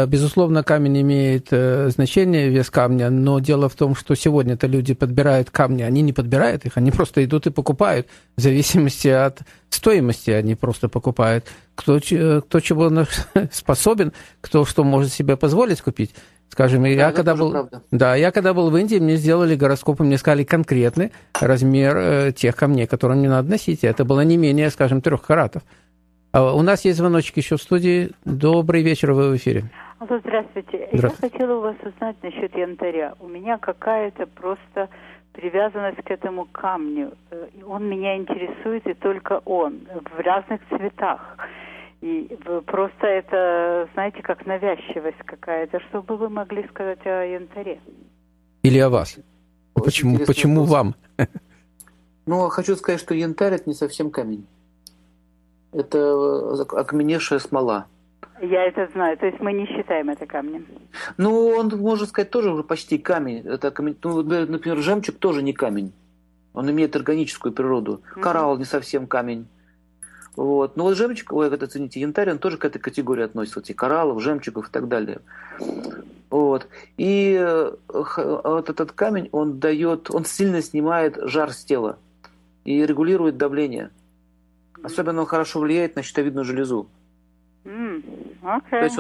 безусловно, 0.08 0.64
камень 0.64 1.02
имеет 1.02 1.48
э, 1.52 1.90
значение, 1.90 2.50
вес 2.50 2.70
камня, 2.72 3.10
но 3.10 3.40
дело 3.40 3.70
в 3.70 3.76
том, 3.76 3.96
что 3.96 4.16
сегодня-то 4.16 4.66
люди 4.66 4.94
подбирают 4.94 5.52
камни, 5.52 5.84
они 5.84 6.02
не 6.02 6.12
подбирают 6.12 6.66
их, 6.66 6.78
они 6.78 6.92
просто 6.92 7.24
идут 7.24 7.46
и 7.46 7.52
покупают, 7.52 8.08
в 8.36 8.42
зависимости 8.42 9.08
от 9.08 9.42
стоимости 9.70 10.32
они 10.32 10.56
просто 10.56 10.90
покупают. 10.90 11.46
Кто, 11.76 12.00
кто 12.00 12.60
чего 12.62 12.92
способен, 13.52 14.14
кто 14.42 14.66
что 14.66 14.84
может 14.84 15.14
себе 15.14 15.38
позволить 15.38 15.82
купить. 15.82 16.16
Скажем, 16.50 16.84
да, 16.84 16.90
я 16.90 17.12
когда 17.12 17.36
был, 17.36 17.70
да, 17.92 18.16
я 18.16 18.32
когда 18.32 18.54
был 18.54 18.70
в 18.70 18.78
Индии, 18.78 18.98
мне 18.98 19.18
сделали 19.18 19.56
гороскоп, 19.56 20.00
и 20.00 20.04
мне 20.04 20.18
сказали 20.18 20.44
конкретный 20.44 21.12
размер 21.40 21.98
э, 21.98 22.32
тех 22.32 22.56
камней, 22.56 22.88
которые 22.88 23.18
мне 23.18 23.30
надо 23.30 23.50
носить. 23.50 23.84
Это 23.84 24.06
было 24.06 24.22
не 24.22 24.38
менее, 24.38 24.70
скажем, 24.70 25.02
трех 25.02 25.22
каратов. 25.24 25.64
А 26.36 26.54
у 26.54 26.62
нас 26.64 26.84
есть 26.84 26.98
звоночек 26.98 27.38
еще 27.38 27.56
в 27.56 27.62
студии. 27.62 28.12
Добрый 28.26 28.84
вечер, 28.84 29.14
вы 29.14 29.30
в 29.30 29.38
эфире. 29.38 29.72
Алло, 30.00 30.20
здравствуйте. 30.20 30.90
здравствуйте. 30.92 31.20
Я 31.22 31.30
хотела 31.30 31.58
у 31.60 31.62
вас 31.62 31.78
узнать 31.82 32.18
насчет 32.24 32.54
янтаря. 32.58 33.14
У 33.22 33.30
меня 33.30 33.58
какая-то 33.58 34.26
просто 34.28 34.90
привязанность 35.32 36.04
к 36.04 36.12
этому 36.12 36.44
камню. 36.52 37.14
Он 37.66 37.88
меня 37.88 38.18
интересует, 38.18 38.86
и 38.86 38.94
только 38.96 39.42
он, 39.46 39.88
в 40.14 40.20
разных 40.20 40.60
цветах. 40.68 41.38
И 42.02 42.38
просто 42.66 43.08
это, 43.08 43.88
знаете, 43.94 44.22
как 44.22 44.46
навязчивость 44.46 45.24
какая-то. 45.26 45.80
Что 45.88 46.02
бы 46.02 46.18
вы 46.18 46.28
могли 46.28 46.68
сказать 46.68 47.00
о 47.06 47.24
янтаре? 47.24 47.80
Или 48.62 48.80
о 48.80 48.90
вас? 48.90 49.20
Очень 49.74 49.86
почему, 49.86 50.18
почему 50.26 50.64
вам? 50.66 50.96
Ну, 52.26 52.50
хочу 52.50 52.76
сказать, 52.76 53.00
что 53.00 53.14
янтарь– 53.14 53.54
это 53.56 53.70
не 53.70 53.74
совсем 53.74 54.12
камень 54.12 54.46
это 55.76 55.98
э, 55.98 56.62
окаменевшая 56.62 57.40
смола. 57.40 57.88
Я 58.42 58.66
это 58.66 58.88
знаю, 58.94 59.18
то 59.18 59.26
есть 59.26 59.40
мы 59.40 59.54
не 59.54 59.66
считаем 59.66 60.10
это 60.10 60.26
камнем. 60.26 60.66
Ну, 61.18 61.48
он, 61.48 61.70
можно 61.70 62.06
сказать, 62.06 62.30
тоже 62.30 62.52
уже 62.52 62.64
почти 62.64 62.98
камень. 62.98 63.40
Это 63.46 63.72
камень. 63.72 63.98
Ну, 64.04 64.24
например, 64.24 64.78
жемчуг 64.80 65.18
тоже 65.18 65.42
не 65.42 65.54
камень. 65.54 65.94
Он 66.54 66.70
имеет 66.70 66.96
органическую 66.96 67.54
природу. 67.54 68.02
Mm-hmm. 68.02 68.22
Коралл 68.22 68.58
не 68.58 68.66
совсем 68.66 69.08
камень. 69.08 69.48
Вот. 70.36 70.76
Но 70.76 70.84
вот 70.84 70.98
жемчуг, 70.98 71.32
ой, 71.32 71.48
это, 71.48 71.68
цените, 71.68 72.02
янтарь, 72.02 72.32
он 72.32 72.40
тоже 72.40 72.58
к 72.58 72.66
этой 72.66 72.80
категории 72.80 73.24
относится. 73.24 73.62
Эти 73.62 73.72
кораллов, 73.72 74.22
жемчугов 74.22 74.68
и 74.68 74.72
так 74.72 74.88
далее. 74.90 75.20
Вот. 76.30 76.68
И 76.98 77.38
э, 77.40 77.72
вот 77.88 78.70
этот 78.70 78.92
камень, 78.92 79.30
он 79.32 79.60
дает, 79.60 80.12
он 80.12 80.26
сильно 80.26 80.62
снимает 80.62 81.18
жар 81.24 81.52
с 81.52 81.64
тела 81.64 81.98
и 82.66 82.86
регулирует 82.86 83.38
давление. 83.38 83.92
Особенно 84.86 85.22
он 85.22 85.26
хорошо 85.26 85.62
влияет 85.62 85.96
на 85.96 86.04
щитовидную 86.04 86.46
железу. 86.46 86.88
Mm, 87.64 88.04
okay. 88.44 88.70
то 88.70 88.84
есть, 88.84 89.00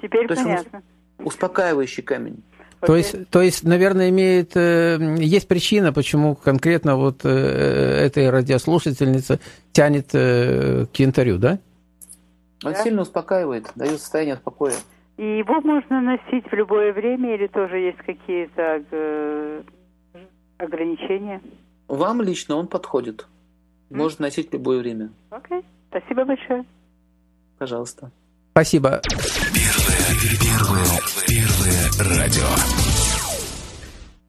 Теперь 0.00 0.26
то 0.26 0.34
понятно. 0.34 0.76
Есть 0.78 1.26
успокаивающий 1.26 2.02
камень. 2.02 2.42
Okay. 2.80 2.86
То 2.86 2.96
есть, 2.96 3.28
то 3.28 3.42
есть, 3.42 3.62
наверное, 3.62 4.08
имеет 4.08 4.56
э, 4.56 4.96
есть 5.18 5.48
причина, 5.48 5.92
почему 5.92 6.34
конкретно 6.34 6.96
вот 6.96 7.24
э, 7.24 7.28
этой 7.28 8.30
радиослушательница 8.30 9.38
тянет 9.72 10.14
э, 10.14 10.86
к 10.86 10.96
янтарю, 10.96 11.36
да? 11.36 11.58
Он 12.64 12.72
да? 12.72 12.82
сильно 12.82 13.02
успокаивает, 13.02 13.70
дает 13.74 14.00
состояние 14.00 14.36
покоя. 14.42 14.74
И 15.18 15.38
его 15.38 15.60
можно 15.60 16.00
носить 16.00 16.50
в 16.50 16.54
любое 16.54 16.94
время 16.94 17.34
или 17.34 17.48
тоже 17.48 17.76
есть 17.76 17.98
какие-то 17.98 18.82
ограничения? 20.56 21.42
Вам 21.86 22.22
лично 22.22 22.56
он 22.56 22.66
подходит. 22.66 23.26
Может 23.94 24.20
носить 24.20 24.50
в 24.50 24.52
любое 24.52 24.80
время. 24.80 25.10
Окей. 25.30 25.62
Спасибо 25.90 26.24
большое. 26.24 26.64
Пожалуйста. 27.58 28.10
Спасибо. 28.52 29.00
Первое, 29.04 30.12
первое, 30.38 31.00
первое 31.28 32.18
радио. 32.18 32.46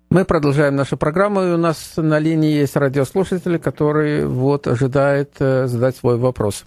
Мы 0.10 0.26
продолжаем 0.26 0.76
нашу 0.76 0.96
программу, 0.98 1.42
и 1.42 1.52
у 1.54 1.58
нас 1.58 1.98
на 1.98 2.20
линии 2.20 2.52
есть 2.52 2.76
радиослушатель, 2.76 3.58
который 3.58 4.28
вот 4.28 4.68
ожидает 4.68 5.32
э, 5.40 5.66
задать 5.66 5.96
свой 5.96 6.18
вопрос. 6.18 6.66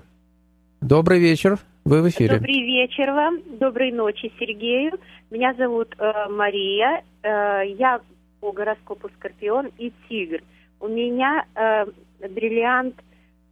Добрый 0.81 1.21
вечер, 1.21 1.59
вы 1.85 2.03
в 2.03 2.09
эфире. 2.09 2.39
Добрый 2.39 2.61
вечер 2.63 3.13
вам, 3.13 3.41
доброй 3.61 3.93
ночи 3.93 4.33
Сергею. 4.41 4.99
Меня 5.31 5.55
зовут 5.55 5.95
э, 5.99 6.29
Мария, 6.29 7.05
э, 7.23 7.63
я 7.79 8.01
по 8.41 8.53
гороскопу 8.53 9.09
Скорпион 9.17 9.71
и 9.79 9.93
Тигр. 10.09 10.41
У 10.81 10.89
меня 10.89 11.45
э, 11.55 11.85
бриллиант 12.21 12.97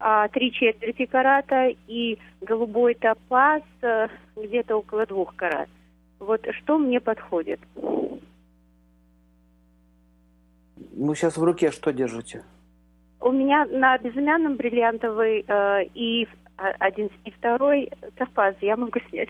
э, 0.00 0.29
три 0.33 0.53
четверти 0.53 1.07
карата 1.07 1.74
и 1.87 2.18
голубой 2.40 2.94
топаз 2.94 3.62
э, 3.83 4.09
где-то 4.37 4.77
около 4.77 5.07
двух 5.07 5.35
карат. 5.37 5.68
Вот 6.18 6.46
что 6.62 6.79
мне 6.79 7.00
подходит? 7.00 7.61
Вы 10.96 11.14
сейчас 11.14 11.37
в 11.37 11.42
руке 11.42 11.70
что 11.70 11.92
держите? 11.92 12.44
У 13.20 13.33
меня 13.33 13.64
на 13.66 13.96
безымянном 13.98 14.57
бриллиантовый 14.57 15.44
э, 15.46 15.85
и 15.94 16.29
а, 16.57 16.72
один 16.79 17.11
и 17.24 17.31
второй 17.31 17.90
топаз 18.16 18.55
я 18.61 18.77
могу 18.77 19.00
снять. 19.11 19.29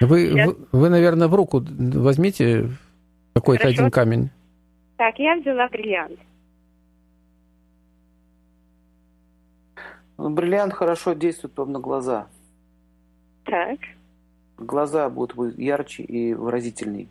Вы, 0.00 0.32
вы, 0.46 0.56
вы, 0.72 0.88
наверное, 0.88 1.28
в 1.28 1.34
руку 1.34 1.62
возьмите 1.68 2.68
какой-то 3.34 3.64
Хорошо. 3.64 3.80
один 3.80 3.90
камень. 3.90 4.30
Так, 4.96 5.18
я 5.18 5.36
взяла 5.36 5.68
бриллиант. 5.68 6.18
Бриллиант 10.28 10.74
хорошо 10.74 11.14
действует 11.14 11.56
вам 11.56 11.72
на 11.72 11.80
глаза. 11.80 12.26
Так. 13.44 13.78
Глаза 14.58 15.08
будут 15.08 15.58
ярче 15.58 16.02
и 16.02 16.34
выразительней. 16.34 17.08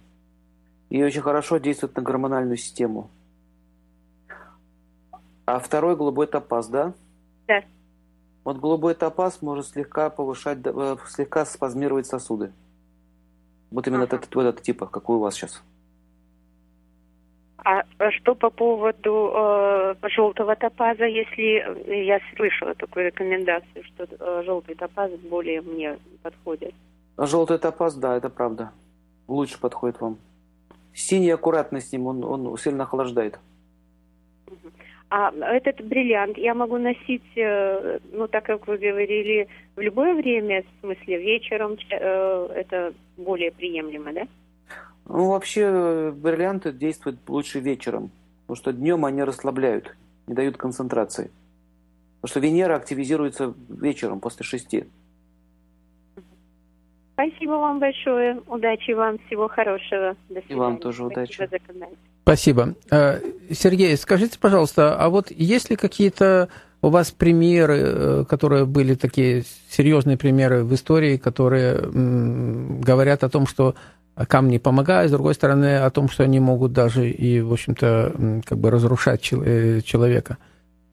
И 0.89 1.03
очень 1.03 1.21
хорошо 1.21 1.57
действует 1.57 1.95
на 1.95 2.01
гормональную 2.01 2.57
систему. 2.57 3.09
А 5.45 5.59
второй 5.59 5.95
голубой 5.95 6.27
топаз, 6.27 6.67
да? 6.67 6.93
Да. 7.47 7.63
Вот 8.43 8.57
голубой 8.59 8.93
топаз 8.93 9.41
может 9.41 9.67
слегка 9.67 10.09
повышать, 10.09 10.59
э, 10.63 10.97
слегка 11.07 11.45
спазмировать 11.45 12.05
сосуды. 12.05 12.51
Вот 13.71 13.87
именно 13.87 14.03
Ага. 14.03 14.17
этот, 14.17 14.35
вот 14.35 14.43
этот 14.45 14.61
типа, 14.61 14.85
какой 14.85 15.17
у 15.17 15.19
вас 15.19 15.35
сейчас. 15.35 15.63
А 17.65 17.83
а 17.97 18.11
что 18.11 18.35
по 18.35 18.49
поводу 18.49 19.31
э, 19.33 19.95
желтого 20.09 20.55
топаза, 20.55 21.05
если 21.05 21.59
э, 21.87 22.05
я 22.05 22.19
слышала 22.35 22.73
такую 22.75 23.07
рекомендацию, 23.07 23.83
что 23.83 24.07
э, 24.09 24.43
желтый 24.45 24.75
топаз 24.75 25.11
более 25.29 25.61
мне 25.61 25.97
подходит? 26.23 26.73
Желтый 27.17 27.57
топаз, 27.57 27.95
да, 27.95 28.15
это 28.15 28.29
правда. 28.29 28.71
Лучше 29.27 29.59
подходит 29.59 29.99
вам. 29.99 30.17
Синий 30.93 31.31
аккуратно 31.31 31.81
с 31.81 31.91
ним, 31.91 32.07
он, 32.07 32.23
он 32.23 32.57
сильно 32.57 32.83
охлаждает. 32.83 33.39
А 35.09 35.31
этот 35.31 35.83
бриллиант 35.83 36.37
я 36.37 36.53
могу 36.53 36.77
носить, 36.77 37.23
э, 37.35 37.99
ну, 38.11 38.27
так 38.27 38.45
как 38.45 38.67
вы 38.67 38.77
говорили, 38.77 39.47
в 39.75 39.81
любое 39.81 40.13
время, 40.13 40.63
в 40.63 40.81
смысле 40.81 41.17
вечером, 41.17 41.77
э, 41.89 42.49
это 42.55 42.93
более 43.17 43.51
приемлемо, 43.51 44.13
да? 44.13 44.27
Ну, 45.09 45.29
вообще, 45.29 45.61
э, 45.61 46.11
бриллианты 46.11 46.71
действуют 46.71 47.17
лучше 47.27 47.59
вечером, 47.59 48.11
потому 48.41 48.57
что 48.57 48.71
днем 48.71 49.05
они 49.05 49.23
расслабляют, 49.23 49.95
не 50.27 50.35
дают 50.35 50.55
концентрации. 50.55 51.31
Потому 52.21 52.29
что 52.29 52.39
Венера 52.39 52.75
активизируется 52.75 53.53
вечером, 53.69 54.19
после 54.19 54.45
шести. 54.45 54.85
Спасибо 57.13 57.53
вам 57.53 57.79
большое. 57.79 58.39
Удачи 58.47 58.91
вам, 58.91 59.17
всего 59.25 59.47
хорошего. 59.47 60.15
До 60.29 60.41
свидания. 60.41 60.55
вам 60.55 60.77
тоже 60.77 61.03
удачи. 61.03 61.33
Спасибо 61.33 61.57
за 61.57 61.67
контакт. 61.67 61.97
Спасибо. 62.21 62.75
Э, 62.91 63.19
Сергей, 63.51 63.97
скажите, 63.97 64.37
пожалуйста, 64.37 64.95
а 64.95 65.09
вот 65.09 65.31
есть 65.31 65.71
ли 65.71 65.75
какие-то 65.75 66.49
у 66.81 66.89
вас 66.89 67.11
примеры, 67.11 67.77
э, 67.77 68.25
которые 68.29 68.65
были 68.65 68.93
такие 68.93 69.43
серьезные 69.69 70.17
примеры 70.17 70.63
в 70.63 70.73
истории, 70.75 71.17
которые 71.17 71.81
говорят 72.79 73.23
о 73.23 73.29
том, 73.29 73.47
что 73.47 73.75
камни 74.25 74.57
помогают, 74.57 75.09
с 75.09 75.13
другой 75.13 75.33
стороны, 75.33 75.77
о 75.77 75.89
том, 75.89 76.09
что 76.09 76.23
они 76.23 76.39
могут 76.39 76.73
даже 76.73 77.09
и, 77.09 77.41
в 77.41 77.53
общем-то, 77.53 78.41
как 78.45 78.57
бы 78.57 78.69
разрушать 78.69 79.31
э, 79.31 79.81
человека? 79.81 80.37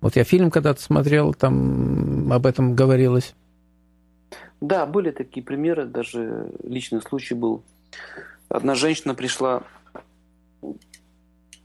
Вот 0.01 0.17
я 0.17 0.25
фильм 0.25 0.51
когда-то 0.51 0.81
смотрел, 0.81 1.35
там 1.35 2.33
об 2.33 2.47
этом 2.47 2.75
говорилось. 2.75 3.35
Да, 4.61 4.87
были 4.87 5.11
такие 5.11 5.45
примеры, 5.45 5.87
даже 5.87 6.51
личный 6.63 7.03
случай 7.03 7.35
был. 7.35 7.63
Одна 8.49 8.75
женщина 8.75 9.15
пришла 9.15 9.63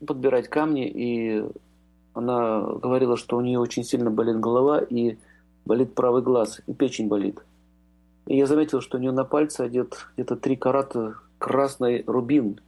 подбирать 0.06 0.50
камни, 0.50 0.88
и 0.88 1.44
она 2.14 2.62
говорила, 2.62 3.18
что 3.18 3.38
у 3.38 3.42
нее 3.42 3.60
очень 3.60 3.84
сильно 3.84 4.10
болит 4.10 4.40
голова 4.40 4.80
и 4.80 5.18
болит 5.66 5.94
правый 5.94 6.22
глаз, 6.22 6.62
и 6.68 6.74
печень 6.74 7.08
болит. 7.08 7.40
И 8.26 8.38
я 8.38 8.46
заметил, 8.46 8.82
что 8.82 8.98
у 8.98 9.02
нее 9.02 9.12
на 9.12 9.24
пальце 9.24 9.62
одет 9.62 10.08
где-то 10.16 10.36
три 10.36 10.56
карата 10.56 11.16
красный 11.42 12.04
рубин. 12.06 12.62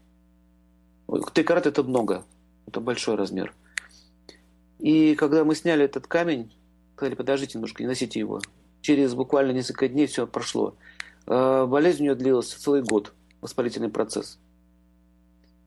Три 1.33 1.43
карата– 1.43 1.69
это 1.69 1.83
много, 1.83 2.25
это 2.65 2.81
большой 2.81 3.15
размер. 3.15 3.53
И 4.79 5.13
когда 5.15 5.45
мы 5.45 5.53
сняли 5.53 5.85
этот 5.85 6.07
камень, 6.07 6.51
сказали, 6.95 7.13
подождите 7.13 7.57
немножко, 7.57 7.83
не 7.83 7.87
носите 7.87 8.19
его. 8.19 8.41
Через 8.81 9.13
буквально 9.13 9.51
несколько 9.51 9.87
дней 9.87 10.07
все 10.07 10.25
прошло. 10.25 10.75
Э, 11.27 11.65
Болезнь 11.67 12.01
у 12.01 12.03
нее 12.05 12.15
длилась 12.15 12.51
целый 12.51 12.81
год, 12.81 13.13
воспалительный 13.41 13.89
процесс. 13.89 14.39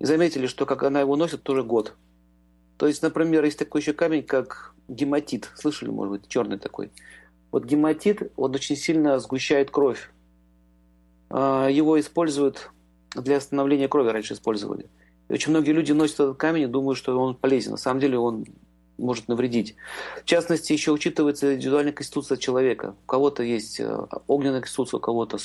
И 0.01 0.05
заметили, 0.05 0.49
что 0.49 0.67
как 0.67 0.83
она 0.83 1.01
его 1.01 1.15
носит, 1.15 1.45
тоже 1.45 1.63
год. 1.63 1.95
То 2.77 2.89
есть, 2.89 3.03
например, 3.03 3.45
есть 3.45 3.59
такой 3.59 3.83
еще 3.83 3.93
камень, 3.93 4.25
как 4.25 4.75
гематит. 4.89 5.51
Слышали, 5.55 5.91
может 5.91 6.11
быть, 6.13 6.29
черный 6.29 6.59
такой. 6.59 6.91
Вот 7.53 7.65
гематит, 7.65 8.33
он 8.37 8.53
очень 8.53 8.77
сильно 8.77 9.19
сгущает 9.21 9.71
кровь. 9.71 10.11
А, 11.31 11.69
Его 11.69 11.99
используют 11.99 12.71
для 13.23 13.37
остановления 13.39 13.89
крови, 13.89 14.11
раньше 14.11 14.35
использовали. 14.35 14.87
И 15.29 15.33
очень 15.33 15.51
многие 15.51 15.73
люди 15.73 15.93
носят 15.93 16.21
этот 16.21 16.37
камень 16.37 16.63
и 16.63 16.67
думают, 16.67 16.99
что 16.99 17.19
он 17.19 17.35
полезен. 17.35 17.73
На 17.73 17.77
самом 17.77 18.01
деле 18.01 18.19
он 18.19 18.47
может 18.99 19.29
навредить. 19.29 19.77
В 20.23 20.25
частности, 20.25 20.73
еще 20.73 20.93
учитывается 20.93 21.55
индивидуальная 21.55 21.93
конституция 21.93 22.37
человека. 22.37 22.95
У 23.05 23.07
кого-то 23.07 23.43
есть 23.43 23.81
э, 23.81 24.07
огненная 24.27 24.61
конституция, 24.61 24.99
у 24.99 25.01
кого-то 25.01 25.39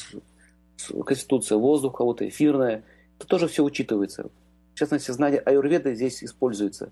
конституция 1.05 1.57
воздуха, 1.57 1.95
у 1.95 1.97
кого-то 1.97 2.27
эфирная. 2.27 2.83
Это 3.17 3.27
тоже 3.27 3.47
все 3.47 3.63
учитывается. 3.63 4.29
В 4.73 4.77
частности, 4.77 5.11
знание 5.11 5.39
аюрведы 5.39 5.95
здесь 5.95 6.23
используется. 6.23 6.91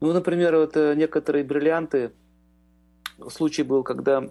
Ну, 0.00 0.12
например, 0.12 0.56
вот 0.56 0.76
э, 0.76 0.94
некоторые 0.96 1.44
бриллианты. 1.44 2.12
Случай 3.30 3.62
был, 3.62 3.84
когда 3.84 4.28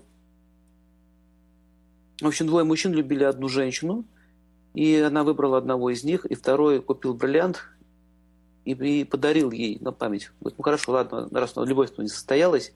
в 2.21 2.27
общем, 2.27 2.47
двое 2.47 2.63
мужчин 2.63 2.93
любили 2.93 3.23
одну 3.23 3.49
женщину, 3.49 4.05
и 4.73 4.97
она 4.97 5.23
выбрала 5.23 5.57
одного 5.57 5.89
из 5.89 6.03
них, 6.03 6.25
и 6.25 6.35
второй 6.35 6.81
купил 6.81 7.13
бриллиант 7.13 7.63
и, 8.65 8.71
и 8.71 9.03
подарил 9.03 9.51
ей 9.51 9.77
на 9.79 9.91
память. 9.91 10.31
Говорит, 10.39 10.57
ну 10.57 10.63
хорошо, 10.63 10.91
ладно, 10.93 11.27
раз 11.31 11.53
любовь 11.55 11.91
не 11.97 12.07
состоялась, 12.07 12.73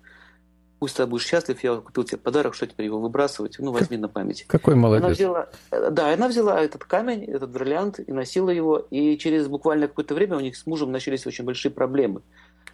пусть 0.80 0.98
ты 0.98 1.06
будешь 1.06 1.26
счастлив, 1.26 1.64
я 1.64 1.78
купил 1.78 2.04
тебе 2.04 2.20
подарок, 2.20 2.54
что 2.54 2.68
теперь 2.68 2.86
его 2.86 3.00
выбрасывать, 3.00 3.58
ну 3.60 3.72
возьми 3.72 3.98
на 3.98 4.08
память. 4.08 4.46
Какой 4.48 4.74
Она 4.74 4.84
молодец. 4.84 5.18
взяла, 5.18 5.50
э, 5.72 5.90
да, 5.90 6.14
она 6.14 6.28
взяла 6.28 6.62
этот 6.62 6.84
камень, 6.84 7.24
этот 7.26 7.50
бриллиант 7.50 8.00
и 8.00 8.12
носила 8.12 8.50
его, 8.50 8.78
и 8.92 9.18
через 9.18 9.48
буквально 9.48 9.88
какое-то 9.88 10.14
время 10.14 10.38
у 10.38 10.40
них 10.40 10.56
с 10.56 10.66
мужем 10.68 10.92
начались 10.92 11.26
очень 11.26 11.46
большие 11.46 11.72
проблемы. 11.72 12.22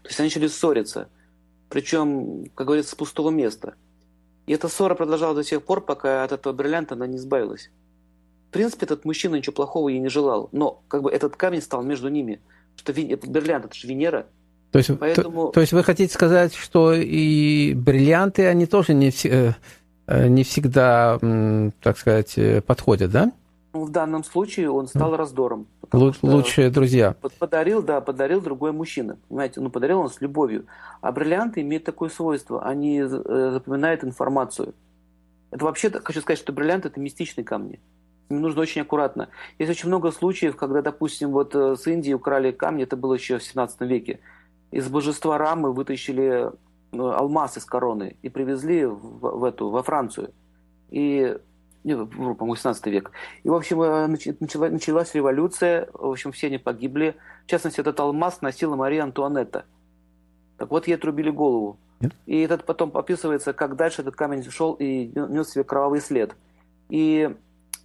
То 0.02 0.10
есть 0.10 0.20
они 0.20 0.28
начали 0.28 0.48
ссориться, 0.48 1.08
причем, 1.70 2.46
как 2.56 2.68
говорится, 2.68 2.92
с 2.92 2.96
пустого 2.96 3.30
места. 3.30 3.76
И 4.46 4.52
эта 4.52 4.68
ссора 4.68 4.96
продолжалась 4.96 5.38
до 5.38 5.44
тех 5.44 5.64
пор, 5.64 5.80
пока 5.80 6.26
от 6.26 6.34
этого 6.34 6.52
бриллианта 6.52 6.96
она 6.96 7.08
не 7.08 7.16
избавилась. 7.16 7.70
В 8.54 8.56
принципе, 8.56 8.86
этот 8.86 9.04
мужчина 9.04 9.34
ничего 9.38 9.52
плохого 9.54 9.90
ей 9.90 9.98
не 9.98 10.10
желал, 10.10 10.48
но 10.52 10.84
как 10.88 11.02
бы 11.02 11.10
этот 11.10 11.36
камень 11.36 11.60
стал 11.60 11.82
между 11.82 12.08
ними. 12.10 12.40
Что 12.76 12.92
этот 12.92 13.28
бриллиант, 13.28 13.66
это 13.66 13.74
же 13.74 13.88
Венера. 13.88 14.28
То 14.70 14.78
есть, 14.78 14.92
Поэтому- 15.00 15.48
то, 15.48 15.54
то 15.54 15.62
есть 15.62 15.74
вы 15.74 15.84
хотите 15.84 16.14
сказать, 16.14 16.54
что 16.54 16.94
и 16.94 17.74
бриллианты, 17.74 18.46
они 18.46 18.68
тоже 18.68 18.94
не, 18.94 19.10
э, 19.24 19.54
э, 20.06 20.28
не 20.28 20.44
всегда, 20.44 21.18
так 21.82 21.98
сказать, 21.98 22.38
э, 22.38 22.62
подходят, 22.62 23.10
да? 23.10 23.32
В 23.74 23.90
данном 23.90 24.24
случае 24.24 24.70
он 24.70 24.88
стал 24.88 25.16
раздором. 25.18 25.66
потому 25.82 26.10
Лу- 26.10 26.14
что- 26.14 26.28
Лучшие 26.28 26.70
друзья. 26.70 27.16
Подарил, 27.40 27.82
да, 27.82 28.02
подарил 28.02 28.40
другой 28.40 28.72
мужчина. 28.72 29.18
Понимаете, 29.30 29.62
ну 29.62 29.72
подарил 29.72 30.00
он 30.00 30.12
с 30.12 30.22
любовью. 30.22 30.66
А 31.02 31.12
бриллианты 31.12 31.62
имеют 31.62 31.86
такое 31.86 32.10
свойство, 32.10 32.64
они 32.64 33.02
запоминают 33.04 34.04
информацию. 34.04 34.76
Это 35.50 35.66
вообще, 35.66 35.90
хочу 35.90 36.22
сказать, 36.22 36.38
что 36.38 36.54
бриллиант 36.54 36.86
это 36.86 37.00
мистичные 37.00 37.44
камни. 37.46 37.80
Нужно 38.40 38.62
очень 38.62 38.82
аккуратно. 38.82 39.30
Есть 39.60 39.72
очень 39.72 39.88
много 39.88 40.12
случаев, 40.12 40.56
когда, 40.56 40.82
допустим, 40.82 41.32
вот 41.32 41.56
э, 41.56 41.76
с 41.76 41.88
Индии 41.88 42.14
украли 42.14 42.52
камни, 42.52 42.84
это 42.84 42.96
было 42.98 43.14
еще 43.14 43.38
в 43.38 43.44
17 43.44 43.82
веке. 43.82 44.20
Из 44.72 44.88
божества 44.88 45.38
Рамы 45.38 45.72
вытащили 45.72 46.52
ну, 46.92 47.12
алмаз 47.12 47.58
из 47.58 47.66
короны 47.66 48.18
и 48.22 48.30
привезли 48.30 48.86
в, 48.86 48.98
в 49.20 49.44
эту, 49.44 49.70
во 49.70 49.84
Францию. 49.84 50.32
И 50.90 51.38
по-моему, 51.84 52.52
18 52.52 52.86
век. 52.88 53.12
И, 53.44 53.50
в 53.50 53.54
общем, 53.54 53.82
э, 53.82 54.08
начала, 54.40 54.70
началась 54.70 55.14
революция, 55.14 55.90
в 55.94 56.12
общем, 56.12 56.32
все 56.32 56.48
они 56.48 56.58
погибли. 56.58 57.16
В 57.46 57.50
частности, 57.50 57.82
этот 57.82 58.00
алмаз 58.00 58.42
носила 58.42 58.76
Мария 58.76 59.04
Антуанетта. 59.04 59.66
Так 60.58 60.72
вот, 60.72 60.88
ей 60.88 60.96
отрубили 60.96 61.30
голову. 61.30 61.78
И 62.26 62.42
этот 62.42 62.66
потом 62.66 62.96
описывается, 62.96 63.54
как 63.54 63.76
дальше 63.76 64.02
этот 64.02 64.16
камень 64.16 64.44
шел 64.50 64.74
и 64.74 65.12
нес 65.16 65.50
себе 65.50 65.64
кровавый 65.64 66.02
след. 66.02 66.36
И 66.90 67.36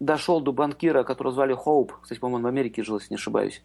дошел 0.00 0.40
до 0.40 0.52
банкира, 0.52 1.02
которого 1.02 1.34
звали 1.34 1.54
Хоуп, 1.54 1.92
кстати, 2.00 2.18
по-моему, 2.18 2.44
в 2.44 2.48
Америке 2.48 2.82
жил, 2.82 2.98
если 2.98 3.14
не 3.14 3.16
ошибаюсь. 3.16 3.62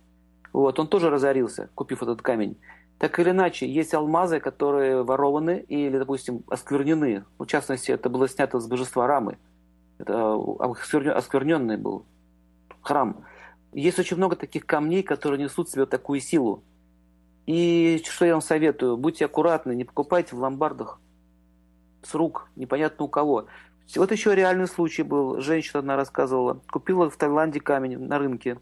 Вот, 0.51 0.79
он 0.79 0.87
тоже 0.87 1.09
разорился, 1.09 1.69
купив 1.75 2.03
этот 2.03 2.21
камень. 2.21 2.57
Так 2.99 3.19
или 3.19 3.31
иначе, 3.31 3.67
есть 3.67 3.93
алмазы, 3.93 4.39
которые 4.39 5.03
ворованы 5.03 5.65
или, 5.67 5.97
допустим, 5.97 6.43
осквернены. 6.47 7.25
В 7.37 7.45
частности, 7.45 7.91
это 7.91 8.09
было 8.09 8.27
снято 8.29 8.59
с 8.59 8.67
божества 8.67 9.07
Рамы. 9.07 9.37
Это 9.97 10.35
оскверненный 11.15 11.77
был 11.77 12.05
храм. 12.81 13.25
Есть 13.73 13.99
очень 13.99 14.17
много 14.17 14.35
таких 14.35 14.65
камней, 14.65 15.03
которые 15.03 15.41
несут 15.41 15.67
в 15.67 15.71
себе 15.71 15.85
такую 15.85 16.19
силу. 16.19 16.63
И 17.45 18.01
что 18.05 18.25
я 18.25 18.33
вам 18.33 18.41
советую? 18.41 18.95
Будьте 18.95 19.25
аккуратны, 19.25 19.75
не 19.75 19.83
покупайте 19.83 20.35
в 20.35 20.39
ломбардах 20.39 21.01
с 22.03 22.13
рук, 22.13 22.49
непонятно 22.55 23.05
у 23.05 23.07
кого. 23.07 23.47
Вот 23.95 24.11
еще 24.11 24.35
реальный 24.35 24.67
случай 24.67 25.03
был. 25.03 25.39
Женщина 25.39 25.79
одна 25.79 25.95
рассказывала. 25.95 26.61
Купила 26.71 27.09
в 27.09 27.17
Таиланде 27.17 27.59
камень 27.59 27.99
на 27.99 28.17
рынке. 28.17 28.59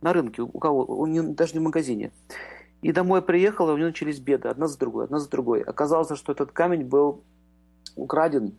На 0.00 0.12
рынке. 0.12 0.42
У 0.42 0.58
кого? 0.58 0.84
У 0.84 1.06
нее, 1.06 1.22
даже 1.22 1.54
не 1.54 1.60
в 1.60 1.62
магазине. 1.62 2.12
И 2.82 2.92
домой 2.92 3.22
приехала, 3.22 3.72
у 3.72 3.76
нее 3.76 3.86
начались 3.86 4.18
беды. 4.18 4.48
Одна 4.48 4.66
за 4.66 4.78
другой, 4.78 5.04
одна 5.04 5.18
за 5.18 5.30
другой. 5.30 5.62
Оказалось, 5.62 6.18
что 6.18 6.32
этот 6.32 6.52
камень 6.52 6.84
был 6.84 7.24
украден. 7.96 8.56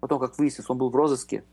Потом, 0.00 0.20
как 0.20 0.38
выяснилось, 0.38 0.70
он 0.70 0.78
был 0.78 0.90
в 0.90 0.96
розыске. 0.96 1.44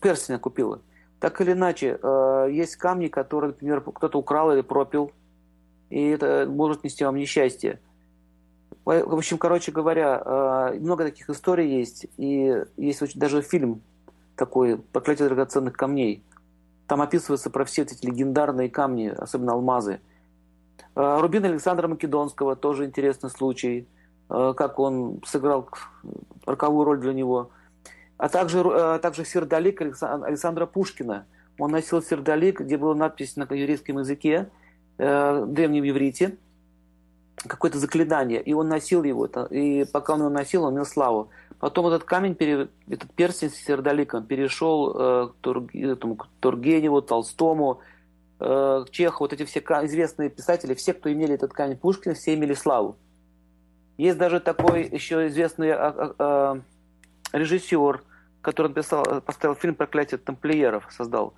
Перстень 0.00 0.38
купила. 0.38 0.82
Так 1.20 1.40
или 1.40 1.52
иначе, 1.52 1.98
э, 2.00 2.48
есть 2.50 2.76
камни, 2.76 3.08
которые, 3.08 3.50
например, 3.50 3.80
кто-то 3.80 4.18
украл 4.18 4.52
или 4.52 4.60
пропил 4.60 5.12
и 5.90 6.08
это 6.08 6.46
может 6.48 6.84
нести 6.84 7.04
вам 7.04 7.16
несчастье. 7.16 7.80
В 8.84 9.14
общем, 9.14 9.36
короче 9.36 9.70
говоря, 9.70 10.22
э, 10.24 10.78
много 10.80 11.04
таких 11.04 11.28
историй 11.28 11.78
есть, 11.78 12.06
и 12.16 12.64
есть 12.78 13.18
даже 13.18 13.42
фильм 13.42 13.82
такой 14.34 14.78
«Проклятие 14.78 15.28
драгоценных 15.28 15.74
камней». 15.76 16.22
Там 16.86 17.02
описывается 17.02 17.50
про 17.50 17.66
все 17.66 17.82
эти 17.82 18.06
легендарные 18.06 18.70
камни, 18.70 19.08
особенно 19.08 19.52
алмазы. 19.52 20.00
Э, 20.94 21.18
Рубин 21.20 21.44
Александра 21.44 21.86
Македонского 21.86 22.56
тоже 22.56 22.86
интересный 22.86 23.28
случай, 23.28 23.86
э, 24.30 24.54
как 24.56 24.78
он 24.78 25.20
сыграл 25.26 25.68
роковую 26.46 26.84
роль 26.84 27.00
для 27.00 27.12
него. 27.12 27.50
А 28.16 28.30
также, 28.30 28.64
также 29.00 29.24
сердолик 29.24 29.80
Александра 29.80 30.66
Пушкина. 30.66 31.26
Он 31.58 31.70
носил 31.70 32.02
сердолик, 32.02 32.62
где 32.62 32.76
была 32.76 32.94
надпись 32.94 33.36
на 33.36 33.42
еврейском 33.42 33.98
языке– 33.98 34.48
древнем 34.98 35.88
иврите 35.88 36.36
какое-то 37.46 37.78
заклинание, 37.78 38.42
и 38.42 38.52
он 38.52 38.68
носил 38.68 39.04
его, 39.04 39.26
и 39.26 39.84
пока 39.92 40.14
он 40.14 40.20
его 40.20 40.30
носил, 40.30 40.64
он 40.64 40.74
имел 40.74 40.86
славу. 40.86 41.30
Потом 41.60 41.86
этот 41.88 42.04
камень, 42.04 42.36
этот 42.88 43.12
перстень 43.14 43.50
с 43.50 43.56
сердоликом 43.56 44.24
перешел 44.24 44.94
э, 44.94 45.28
к, 45.28 46.28
Тургеневу, 46.40 47.02
Толстому, 47.02 47.80
э, 48.38 48.84
к 48.86 48.90
Чеху, 48.90 49.24
вот 49.24 49.32
эти 49.32 49.44
все 49.44 49.58
известные 49.60 50.30
писатели, 50.30 50.74
все, 50.74 50.94
кто 50.94 51.12
имели 51.12 51.34
этот 51.34 51.52
камень 51.52 51.76
Пушкина, 51.76 52.14
все 52.14 52.34
имели 52.34 52.54
славу. 52.54 52.96
Есть 53.96 54.18
даже 54.18 54.38
такой 54.38 54.88
еще 54.88 55.26
известный 55.26 55.72
а, 55.72 55.88
а, 55.88 56.14
а, 56.18 56.60
режиссер, 57.36 58.04
который 58.40 58.68
написал, 58.68 59.20
поставил 59.22 59.56
фильм 59.56 59.74
«Проклятие 59.74 60.18
тамплиеров», 60.18 60.86
создал. 60.90 61.34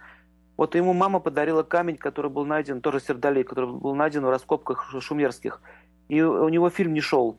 Вот 0.59 0.75
ему 0.75 0.93
мама 0.93 1.21
подарила 1.21 1.63
камень, 1.63 1.97
который 1.97 2.31
был 2.31 2.45
найден, 2.45 2.83
тоже 2.83 3.01
сердолей, 3.01 3.45
который 3.45 3.71
был 3.71 3.95
найден 3.95 4.27
в 4.27 4.29
раскопках 4.29 4.95
шумерских. 5.01 5.63
И 6.11 6.21
у 6.21 6.49
него 6.49 6.71
фильм 6.71 6.93
не 6.93 7.01
шел. 7.01 7.39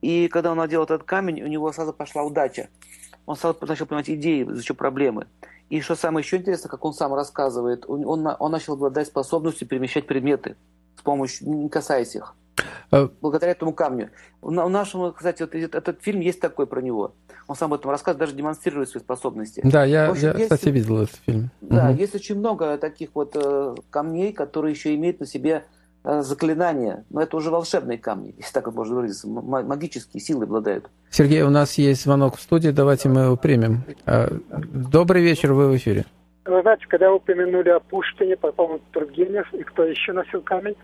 И 0.00 0.28
когда 0.28 0.50
он 0.50 0.56
надел 0.56 0.82
этот 0.82 1.04
камень, 1.04 1.42
у 1.42 1.46
него 1.46 1.70
сразу 1.72 1.92
пошла 1.92 2.22
удача. 2.22 2.68
Он 3.26 3.36
сразу 3.36 3.58
начал 3.60 3.84
понимать 3.84 4.08
идеи, 4.08 4.46
зачем 4.48 4.76
проблемы. 4.76 5.26
И 5.68 5.80
что 5.82 5.94
самое 5.94 6.24
еще 6.24 6.38
интересное, 6.38 6.70
как 6.70 6.84
он 6.86 6.94
сам 6.94 7.12
рассказывает, 7.12 7.84
он, 7.86 8.06
он, 8.06 8.26
он 8.38 8.50
начал 8.50 8.72
обладать 8.74 9.08
способностью 9.08 9.68
перемещать 9.68 10.06
предметы 10.06 10.56
с 10.96 11.02
помощью, 11.02 11.50
не 11.50 11.68
касаясь 11.68 12.16
их. 12.16 12.34
Э, 12.90 13.08
благодаря 13.20 13.52
этому 13.52 13.74
камню. 13.74 14.10
У 14.40 14.50
нашего, 14.50 15.12
кстати, 15.12 15.42
вот 15.42 15.54
этот 15.54 16.02
фильм 16.02 16.20
есть 16.20 16.40
такой 16.40 16.66
про 16.66 16.80
него. 16.80 17.14
Он 17.46 17.56
сам 17.56 17.72
об 17.72 17.78
этом 17.80 17.90
рассказывает, 17.90 18.20
даже 18.20 18.34
демонстрирует 18.34 18.88
свои 18.88 19.02
способности. 19.02 19.60
Да, 19.64 19.84
я, 19.84 20.08
общем, 20.08 20.28
я 20.28 20.32
есть, 20.32 20.44
кстати, 20.44 20.70
видел 20.70 21.02
этот 21.02 21.16
фильм. 21.26 21.50
Да, 21.60 21.90
угу. 21.90 21.98
есть 21.98 22.14
очень 22.14 22.38
много 22.38 22.78
таких 22.78 23.10
вот 23.14 23.32
э, 23.34 23.74
камней, 23.90 24.32
которые 24.32 24.72
еще 24.72 24.94
имеют 24.94 25.20
на 25.20 25.26
себе 25.26 25.64
заклинания. 26.04 27.04
Но 27.10 27.22
это 27.22 27.36
уже 27.36 27.50
волшебные 27.50 27.98
камни, 27.98 28.34
если 28.36 28.52
так 28.52 28.72
можно 28.72 28.96
выразиться. 28.96 29.28
Магические 29.28 30.20
силы 30.20 30.44
обладают. 30.44 30.90
Сергей, 31.10 31.42
у 31.42 31.50
нас 31.50 31.74
есть 31.78 32.02
звонок 32.02 32.36
в 32.36 32.40
студии, 32.40 32.70
давайте 32.70 33.08
мы 33.08 33.22
его 33.22 33.36
примем. 33.36 33.84
Э, 34.06 34.28
добрый 34.30 35.22
вечер, 35.22 35.52
вы 35.52 35.68
в 35.68 35.76
эфире. 35.76 36.04
Вы 36.44 36.60
знаете, 36.62 36.86
когда 36.88 37.10
вы 37.10 37.16
упомянули 37.16 37.68
о 37.68 37.80
Пушкине, 37.80 38.36
по-моему, 38.36 38.80
Тургенев, 38.90 39.52
и 39.54 39.62
кто 39.62 39.84
еще 39.84 40.12
носил 40.12 40.42
камень? 40.42 40.76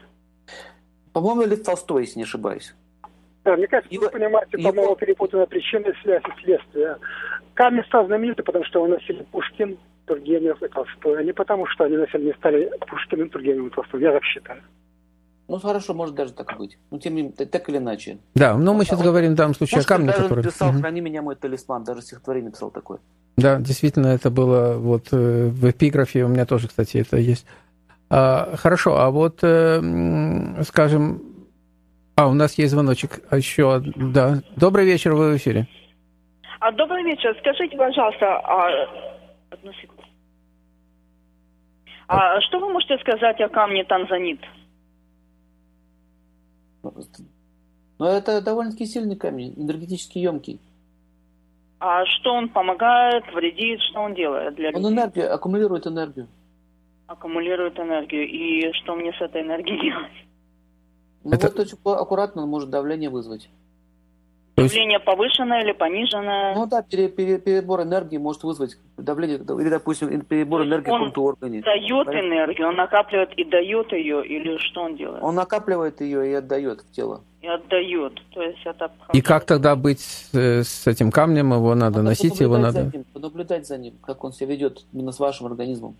По-моему, 1.13 1.43
Лев 1.43 1.65
Толстой, 1.65 2.03
если 2.03 2.21
не 2.21 2.25
ошибаюсь. 2.25 2.75
Да, 3.45 3.57
мне 3.57 3.67
кажется, 3.67 3.93
его, 3.93 4.05
вы 4.05 4.11
понимаете, 4.11 4.51
его... 4.53 4.71
по-моему, 4.71 4.95
перепутана 4.95 5.47
причина 5.47 5.93
связь 6.03 6.23
и 6.23 6.45
следствие. 6.45 6.97
Камень 7.55 7.83
стал 7.87 8.07
знаменитым, 8.07 8.45
потому 8.45 8.65
что 8.67 8.79
его 8.79 8.89
носили 8.89 9.27
Пушкин, 9.33 9.79
Тургенев 10.05 10.63
и 10.63 10.69
Толстой, 10.69 11.19
а 11.19 11.25
не 11.25 11.33
потому, 11.33 11.67
что 11.67 11.85
они 11.85 11.97
носили, 11.97 12.27
не 12.27 12.33
стали 12.35 12.71
Пушкиным, 12.87 13.29
Тургеневым 13.31 13.69
и 13.69 13.71
Толстым. 13.71 14.01
Я 14.01 14.13
так 14.13 14.23
считаю. 14.23 14.63
Ну, 15.49 15.59
хорошо, 15.59 15.95
может 15.95 16.15
даже 16.15 16.35
так 16.35 16.59
быть. 16.59 16.79
Ну, 16.91 16.99
тем 16.99 17.15
не 17.15 17.23
менее, 17.23 17.47
так 17.47 17.69
или 17.71 17.79
иначе. 17.79 18.19
Да, 18.35 18.57
но 18.59 18.75
мы 18.75 18.85
сейчас 18.85 19.01
а 19.01 19.05
говорим 19.05 19.33
в 19.33 19.35
данном 19.35 19.55
случае 19.55 19.81
о 19.81 19.85
камне, 19.85 20.09
даже 20.09 20.25
который... 20.25 20.45
написал 20.45 20.73
«Храни 20.73 21.01
меня, 21.01 21.23
мой 21.23 21.37
талисман», 21.37 21.85
даже 21.85 22.03
стихотворение 22.03 22.51
написал 22.51 22.71
такое. 22.71 22.99
Да, 23.39 23.59
действительно, 23.59 24.09
это 24.09 24.31
было 24.31 24.75
вот 24.75 25.09
э, 25.13 25.49
в 25.49 25.71
эпиграфе, 25.71 26.25
у 26.25 26.29
меня 26.29 26.45
тоже, 26.45 26.69
кстати, 26.69 26.99
это 26.99 27.17
есть. 27.17 27.47
А, 28.11 28.57
хорошо, 28.57 28.99
а 28.99 29.11
вот, 29.11 29.39
э, 29.43 30.63
скажем, 30.65 31.23
а, 32.15 32.29
у 32.29 32.35
нас 32.35 32.59
есть 32.59 32.73
звоночек 32.73 33.21
а 33.31 33.37
еще, 33.39 33.81
да. 33.97 34.43
Добрый 34.57 34.85
вечер, 34.85 35.15
вы 35.15 35.33
в 35.33 35.37
эфире. 35.37 35.67
А, 36.61 36.73
добрый 36.73 37.05
вечер. 37.05 37.35
Скажите, 37.39 37.77
пожалуйста, 37.77 38.27
а... 38.45 38.69
одну 39.51 39.73
секунду. 39.75 40.03
А 42.09 42.41
что 42.41 42.59
вы 42.59 42.71
можете 42.71 42.99
сказать 42.99 43.41
о 43.41 43.49
камне 43.49 43.85
танзанит? 43.85 44.41
Ну, 46.83 48.07
это 48.07 48.41
довольно-таки 48.41 48.87
сильный 48.87 49.17
камень, 49.17 49.55
энергетически 49.57 50.19
емкий. 50.19 50.61
А 51.81 52.05
что 52.07 52.35
он 52.35 52.49
помогает, 52.49 53.25
вредит, 53.35 53.81
что 53.91 54.01
он 54.01 54.15
делает 54.15 54.55
для 54.55 54.71
Он 54.71 54.93
энергию, 54.93 55.33
аккумулирует 55.33 55.87
энергию 55.87 56.29
аккумулирует 57.09 57.79
энергию. 57.81 58.29
И 58.29 58.73
что 58.75 58.95
мне 58.95 59.13
с 59.13 59.21
этой 59.21 59.43
энергией 59.43 59.81
делать? 59.81 60.13
Ну 61.25 61.33
Это... 61.33 61.49
вот 61.49 61.59
очень 61.59 61.79
аккуратно 61.85 62.43
он 62.43 62.49
может 62.49 62.71
давление 62.71 63.11
вызвать. 63.11 63.51
Давление 64.65 64.99
повышенное 65.01 65.63
или 65.63 65.73
пониженное? 65.73 66.55
Ну 66.55 66.67
да, 66.67 66.83
пере, 66.83 67.09
пере, 67.09 67.39
перебор 67.39 67.83
энергии 67.83 68.17
может 68.17 68.43
вызвать 68.43 68.77
давление, 68.97 69.37
или, 69.39 69.69
допустим, 69.69 70.21
перебор 70.23 70.63
энергии 70.63 70.91
в 70.91 70.93
каком-то 70.93 71.23
органе. 71.23 71.61
дает 71.63 72.07
Понятно? 72.07 72.27
энергию, 72.27 72.69
он 72.69 72.77
накапливает 72.77 73.33
и 73.35 73.45
дает 73.45 73.93
ее, 73.93 74.27
или 74.27 74.57
что 74.59 74.83
он 74.83 74.97
делает? 74.97 75.23
Он 75.23 75.35
накапливает 75.35 76.01
ее 76.01 76.31
и 76.31 76.35
отдает 76.35 76.81
в 76.81 76.91
тело. 76.93 77.23
И 77.41 77.47
отдает, 77.47 78.21
то 78.31 78.43
есть 78.43 78.59
это... 78.65 78.91
И 79.13 79.21
как 79.21 79.45
тогда 79.45 79.77
быть 79.77 80.01
с 80.33 80.87
этим 80.87 81.11
камнем, 81.11 81.53
его 81.53 81.75
надо, 81.75 81.99
надо 81.99 82.03
носить, 82.03 82.41
его 82.41 82.59
надо... 82.59 82.85
За 82.85 82.97
ним, 82.97 83.05
понаблюдать 83.13 83.67
за 83.67 83.79
ним, 83.79 83.95
как 84.05 84.25
он 84.25 84.33
себя 84.33 84.53
ведет 84.53 84.85
именно 84.93 85.13
с 85.13 85.21
вашим 85.21 85.47
организмом. 85.47 85.97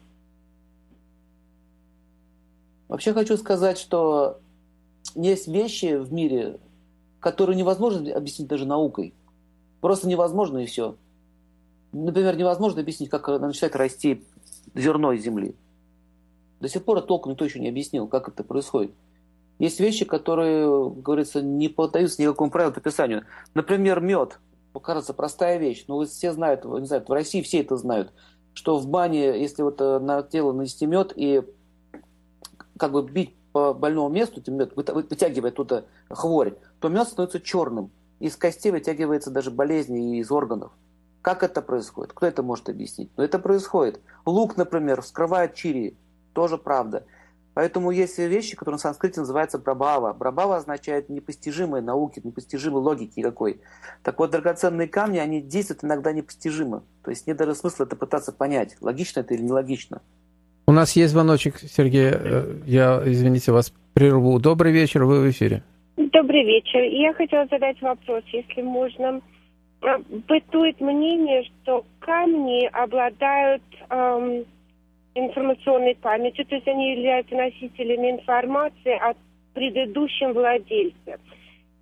Вообще 2.89 3.13
хочу 3.13 3.37
сказать, 3.37 3.79
что 3.79 4.39
есть 5.15 5.47
вещи 5.47 5.97
в 5.97 6.13
мире, 6.13 6.59
которые 7.21 7.57
невозможно 7.57 8.13
объяснить 8.15 8.49
даже 8.49 8.67
наукой. 8.67 9.15
Просто 9.81 10.09
невозможно 10.09 10.59
и 10.59 10.67
все. 10.67 10.97
Например, 11.93 12.37
невозможно 12.37 12.81
объяснить, 12.81 13.11
как 13.11 13.29
начинает 13.29 13.77
расти 13.77 14.25
зерно 14.75 15.13
из 15.13 15.23
земли. 15.23 15.55
До 16.61 16.69
сих 16.69 16.85
пор 16.85 17.01
толком 17.03 17.33
никто 17.33 17.45
еще 17.45 17.61
не 17.61 17.69
объяснил, 17.69 18.09
как 18.09 18.29
это 18.29 18.43
происходит. 18.45 18.93
Есть 19.59 19.81
вещи, 19.81 20.05
которые, 20.05 20.91
говорится, 20.91 21.43
не 21.43 21.69
поддаются 21.69 22.23
никакому 22.23 22.51
правилу 22.51 22.73
по 22.73 22.81
описанию. 22.81 23.25
Например, 23.55 24.01
мед. 24.01 24.39
Кажется, 24.81 25.13
простая 25.13 25.59
вещь, 25.59 25.87
но 25.89 26.05
все 26.05 26.33
знают, 26.33 26.65
не 26.65 26.87
знаю, 26.87 27.05
в 27.05 27.11
России 27.11 27.43
все 27.43 27.63
это 27.63 27.77
знают, 27.77 28.13
что 28.55 28.79
в 28.79 28.87
бане, 28.87 29.41
если 29.41 29.63
вот 29.63 29.81
э, 29.81 29.99
на 29.99 30.23
тело 30.23 30.53
нанести 30.53 30.87
мед 30.87 31.13
и 31.17 31.43
как 32.77 32.93
бы 32.93 33.03
бить 33.03 33.35
по 33.53 33.75
больному 33.75 34.09
месту, 34.09 34.43
мед, 34.51 34.73
вытягивая 34.77 35.51
туда 35.51 35.85
хворь, 36.11 36.55
то 36.81 36.89
мед 36.89 37.09
становится 37.09 37.41
черным. 37.41 37.91
Из 38.21 38.37
костей 38.37 38.71
вытягивается 38.73 39.31
даже 39.31 39.51
болезни 39.51 40.19
из 40.19 40.31
органов. 40.31 40.73
Как 41.23 41.43
это 41.43 41.63
происходит? 41.63 42.13
Кто 42.13 42.27
это 42.27 42.43
может 42.43 42.69
объяснить? 42.69 43.11
Но 43.17 43.25
это 43.25 43.39
происходит. 43.39 44.01
Лук, 44.25 44.57
например, 44.57 45.03
вскрывает 45.03 45.55
чири. 45.55 45.97
Тоже 46.33 46.59
правда. 46.59 47.05
Поэтому 47.55 47.91
есть 47.91 48.19
вещи, 48.19 48.57
которые 48.57 48.77
на 48.77 48.79
санскрите 48.79 49.21
называются 49.21 49.59
брабава. 49.59 50.13
Брабава 50.13 50.57
означает 50.57 51.09
непостижимые 51.09 51.83
науки, 51.83 52.21
непостижимой 52.23 52.81
логики 52.81 53.21
какой. 53.21 53.61
Так 54.05 54.21
вот, 54.21 54.31
драгоценные 54.31 54.87
камни, 54.87 55.19
они 55.19 55.41
действуют 55.41 55.83
иногда 55.83 56.13
непостижимо. 56.13 56.85
То 57.03 57.11
есть 57.11 57.27
нет 57.27 57.37
даже 57.37 57.57
смысла 57.57 57.83
это 57.83 57.97
пытаться 57.97 58.33
понять, 58.33 58.77
логично 58.81 59.21
это 59.21 59.35
или 59.35 59.43
нелогично. 59.43 60.03
У 60.69 60.73
нас 60.73 60.95
есть 60.97 61.13
звоночек, 61.13 61.57
Сергей. 61.57 62.11
Э, 62.13 62.45
я, 62.67 63.01
извините, 63.03 63.53
вас 63.53 63.73
прерву. 63.95 64.39
Добрый 64.39 64.71
вечер, 64.71 65.05
вы 65.05 65.21
в 65.21 65.31
эфире. 65.31 65.63
Добрый 65.97 66.45
вечер. 66.45 66.81
Я 66.83 67.15
хотела 67.15 67.47
задать 67.47 67.81
вопрос, 67.81 68.23
если 68.35 68.61
можно. 68.61 69.23
Э, 69.81 69.97
бытует 70.29 70.79
мнение, 70.79 71.45
что 71.45 71.87
камни 72.01 72.67
обладают 72.67 73.63
эм, 73.89 74.45
информационной 75.15 75.95
памятью, 75.95 76.45
то 76.45 76.57
есть 76.57 76.69
они 76.69 76.93
являются 76.97 77.35
носителями 77.35 78.11
информации 78.11 78.93
о 78.93 79.15
предыдущем 79.55 80.35
владельце. 80.35 81.17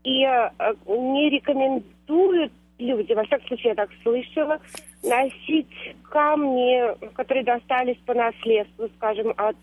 И 0.05 0.23
э, 0.23 0.51
не 0.87 1.31
рекомендуют 1.31 2.53
люди, 2.79 3.13
во 3.15 3.25
всяком 3.25 3.49
случае, 3.49 3.71
я 3.71 3.75
так 3.75 3.91
слышала, 4.05 4.61
носить 5.07 5.69
камни, 6.11 7.13
которые 7.15 7.45
достались 7.45 7.99
по 8.05 8.15
наследству, 8.15 8.89
скажем, 8.97 9.33
от 9.37 9.57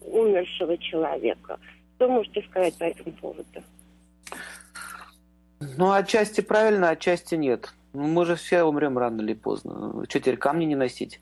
умершего 0.00 0.76
человека. 0.78 1.58
Что 1.96 2.08
можете 2.08 2.42
сказать 2.42 2.76
по 2.78 2.84
этому 2.84 3.12
поводу? 3.16 3.62
Ну, 5.60 5.92
отчасти 5.92 6.40
правильно, 6.40 6.90
отчасти 6.90 7.34
нет. 7.34 7.72
Мы 7.92 8.24
же 8.26 8.36
все 8.36 8.62
умрем 8.62 8.96
рано 8.96 9.20
или 9.20 9.34
поздно. 9.34 10.04
Что 10.08 10.20
теперь 10.20 10.36
камни 10.36 10.64
не 10.64 10.76
носить? 10.76 11.20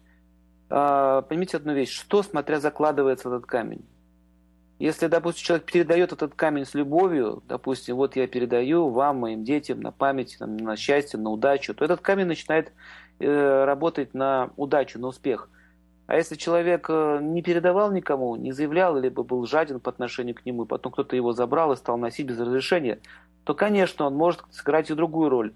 А, 0.69 1.23
поймите 1.23 1.57
одну 1.57 1.73
вещь, 1.73 1.91
что, 1.91 2.23
смотря, 2.23 2.61
закладывается 2.61 3.29
этот 3.29 3.47
камень. 3.47 3.85
Если, 4.79 5.07
допустим, 5.07 5.43
человек 5.43 5.73
передает 5.73 6.13
этот 6.13 6.35
камень 6.35 6.67
с 6.67 6.75
любовью, 6.75 7.43
допустим, 7.49 7.97
вот 7.97 8.15
я 8.15 8.27
передаю 8.27 8.91
вам, 8.91 9.19
моим 9.19 9.43
детям, 9.43 9.81
на 9.81 9.91
память, 9.91 10.37
на, 10.39 10.77
счастье, 10.77 11.19
на 11.19 11.31
удачу, 11.31 11.73
то 11.75 11.85
этот 11.85 12.03
камень 12.03 12.27
начинает 12.27 12.73
работать 13.19 14.15
на 14.15 14.51
удачу, 14.57 14.99
на 14.99 15.09
успех. 15.09 15.49
А 16.07 16.15
если 16.17 16.37
человек 16.37 16.87
э, 16.89 17.19
не 17.21 17.43
передавал 17.43 17.91
никому, 17.91 18.37
не 18.37 18.53
заявлял, 18.53 18.97
либо 18.97 19.25
был 19.25 19.45
жаден 19.45 19.81
по 19.81 19.91
отношению 19.91 20.37
к 20.37 20.47
нему, 20.47 20.65
и 20.65 20.67
потом 20.67 20.93
кто-то 20.93 21.17
его 21.17 21.33
забрал 21.33 21.73
и 21.73 21.77
стал 21.77 21.99
носить 21.99 22.27
без 22.27 22.39
разрешения, 22.39 23.01
то, 23.45 23.55
конечно, 23.55 24.07
он 24.07 24.15
может 24.15 24.43
сыграть 24.51 24.91
и 24.91 24.95
другую 24.95 25.31
роль. 25.31 25.55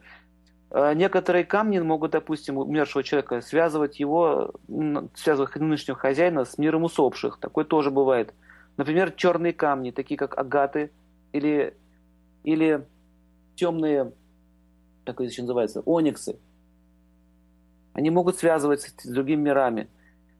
Э, 0.71 0.93
некоторые 0.95 1.45
камни 1.45 1.79
могут, 1.79 2.13
допустим, 2.13 2.59
умершего 2.59 3.05
человека 3.05 3.41
связывать 3.43 4.01
его, 4.01 4.53
связывать 5.15 5.55
нынешнего 5.55 5.97
хозяина 5.97 6.45
с 6.45 6.59
миром 6.59 6.83
усопших. 6.83 7.39
Такое 7.41 7.65
тоже 7.65 7.93
бывает. 7.93 8.35
Например, 8.77 9.13
черные 9.13 9.53
камни, 9.53 9.93
такие 9.93 10.19
как 10.19 10.37
агаты 10.37 10.91
или, 11.33 11.77
или 12.43 12.85
темные, 13.55 14.13
как 15.05 15.17
это 15.21 15.25
еще 15.25 15.43
называется, 15.43 15.81
ониксы. 15.83 16.41
Они 18.01 18.09
могут 18.09 18.39
связываться 18.39 18.89
с 18.97 19.07
другими 19.07 19.43
мирами. 19.43 19.87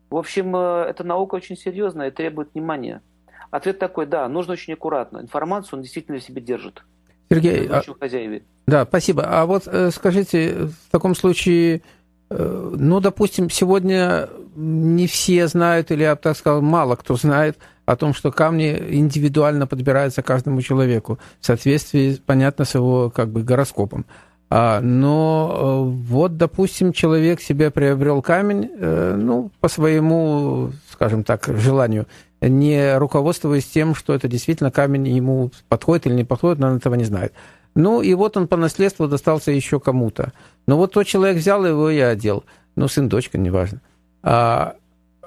В 0.09 0.17
общем, 0.17 0.57
э, 0.57 0.87
эта 0.89 1.05
наука 1.05 1.35
очень 1.35 1.59
серьезная 1.59 2.09
и 2.09 2.11
требует 2.11 2.55
внимания. 2.55 3.03
Ответ 3.51 3.79
такой, 3.79 4.07
да, 4.07 4.27
нужно 4.29 4.55
очень 4.55 4.73
аккуратно. 4.73 5.19
Информацию 5.19 5.77
он 5.77 5.83
действительно 5.83 6.19
в 6.19 6.23
себе 6.23 6.41
держит. 6.41 6.83
Сергей, 7.29 7.69
а... 7.69 7.83
хозяеве. 8.01 8.45
Да, 8.67 8.87
спасибо. 8.87 9.25
А 9.27 9.45
вот 9.45 9.65
э, 9.67 9.91
скажите, 9.91 10.69
в 10.69 10.91
таком 10.91 11.15
случае, 11.15 11.83
э, 12.31 12.73
ну, 12.79 12.99
допустим, 13.01 13.51
сегодня 13.51 14.31
не 14.57 15.07
все 15.07 15.47
знают, 15.47 15.91
или 15.91 16.03
я 16.03 16.15
бы 16.15 16.21
так 16.23 16.39
сказал, 16.39 16.63
мало 16.63 16.97
кто 16.97 17.17
знает 17.17 17.59
о 17.85 17.95
том, 17.95 18.15
что 18.15 18.33
камни 18.33 18.75
индивидуально 18.89 19.67
подбираются 19.67 20.23
каждому 20.23 20.63
человеку 20.63 21.19
в 21.41 21.45
соответствии, 21.45 22.19
понятно, 22.25 22.65
с 22.65 22.75
его 22.75 23.11
как 23.11 23.29
бы 23.29 23.43
гороскопом. 23.43 24.07
А, 24.51 24.81
но 24.81 25.55
э, 25.55 25.91
вот, 26.09 26.37
допустим, 26.37 26.93
человек 26.93 27.41
себе 27.41 27.71
приобрел 27.71 28.21
камень, 28.21 28.69
ну, 28.77 29.51
по 29.61 29.69
своему, 29.69 30.73
скажем 30.93 31.23
так, 31.23 31.47
желанию, 31.47 32.07
не 32.41 32.99
руководствуясь 32.99 33.67
тем, 33.67 33.95
что 33.95 34.13
это 34.13 34.27
действительно 34.27 34.71
камень 34.71 35.09
ему 35.09 35.53
подходит 35.69 36.07
или 36.07 36.15
не 36.15 36.25
подходит, 36.25 36.63
он 36.63 36.77
этого 36.77 36.95
не 36.97 37.05
знает. 37.05 37.33
Ну, 37.75 38.03
и 38.03 38.15
вот 38.15 38.37
он 38.37 38.49
по 38.49 38.57
наследству 38.57 39.07
достался 39.07 39.53
еще 39.53 39.79
кому-то. 39.79 40.33
Но 40.67 40.77
вот 40.77 40.93
тот 40.93 41.07
человек 41.07 41.37
взял 41.37 41.65
его 41.65 41.91
и 41.91 41.99
одел. 41.99 42.45
Ну, 42.77 42.89
сын, 42.89 43.09
дочка, 43.09 43.39
неважно. 43.39 43.81
А, 44.23 44.75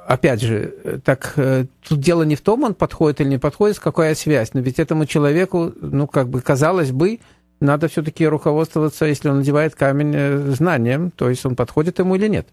опять 0.05 0.41
же, 0.41 1.01
так 1.03 1.33
э, 1.37 1.65
тут 1.87 1.99
дело 1.99 2.23
не 2.23 2.35
в 2.35 2.41
том, 2.41 2.63
он 2.63 2.73
подходит 2.73 3.21
или 3.21 3.29
не 3.29 3.37
подходит, 3.37 3.79
какая 3.79 4.15
связь. 4.15 4.53
Но 4.53 4.59
ведь 4.59 4.79
этому 4.79 5.05
человеку, 5.05 5.71
ну, 5.79 6.07
как 6.07 6.29
бы, 6.29 6.41
казалось 6.41 6.91
бы, 6.91 7.19
надо 7.59 7.87
все-таки 7.87 8.27
руководствоваться, 8.27 9.05
если 9.05 9.29
он 9.29 9.37
надевает 9.37 9.75
камень, 9.75 10.13
э, 10.15 10.37
знанием, 10.51 11.11
то 11.11 11.29
есть 11.29 11.45
он 11.45 11.55
подходит 11.55 11.99
ему 11.99 12.15
или 12.15 12.27
нет. 12.27 12.47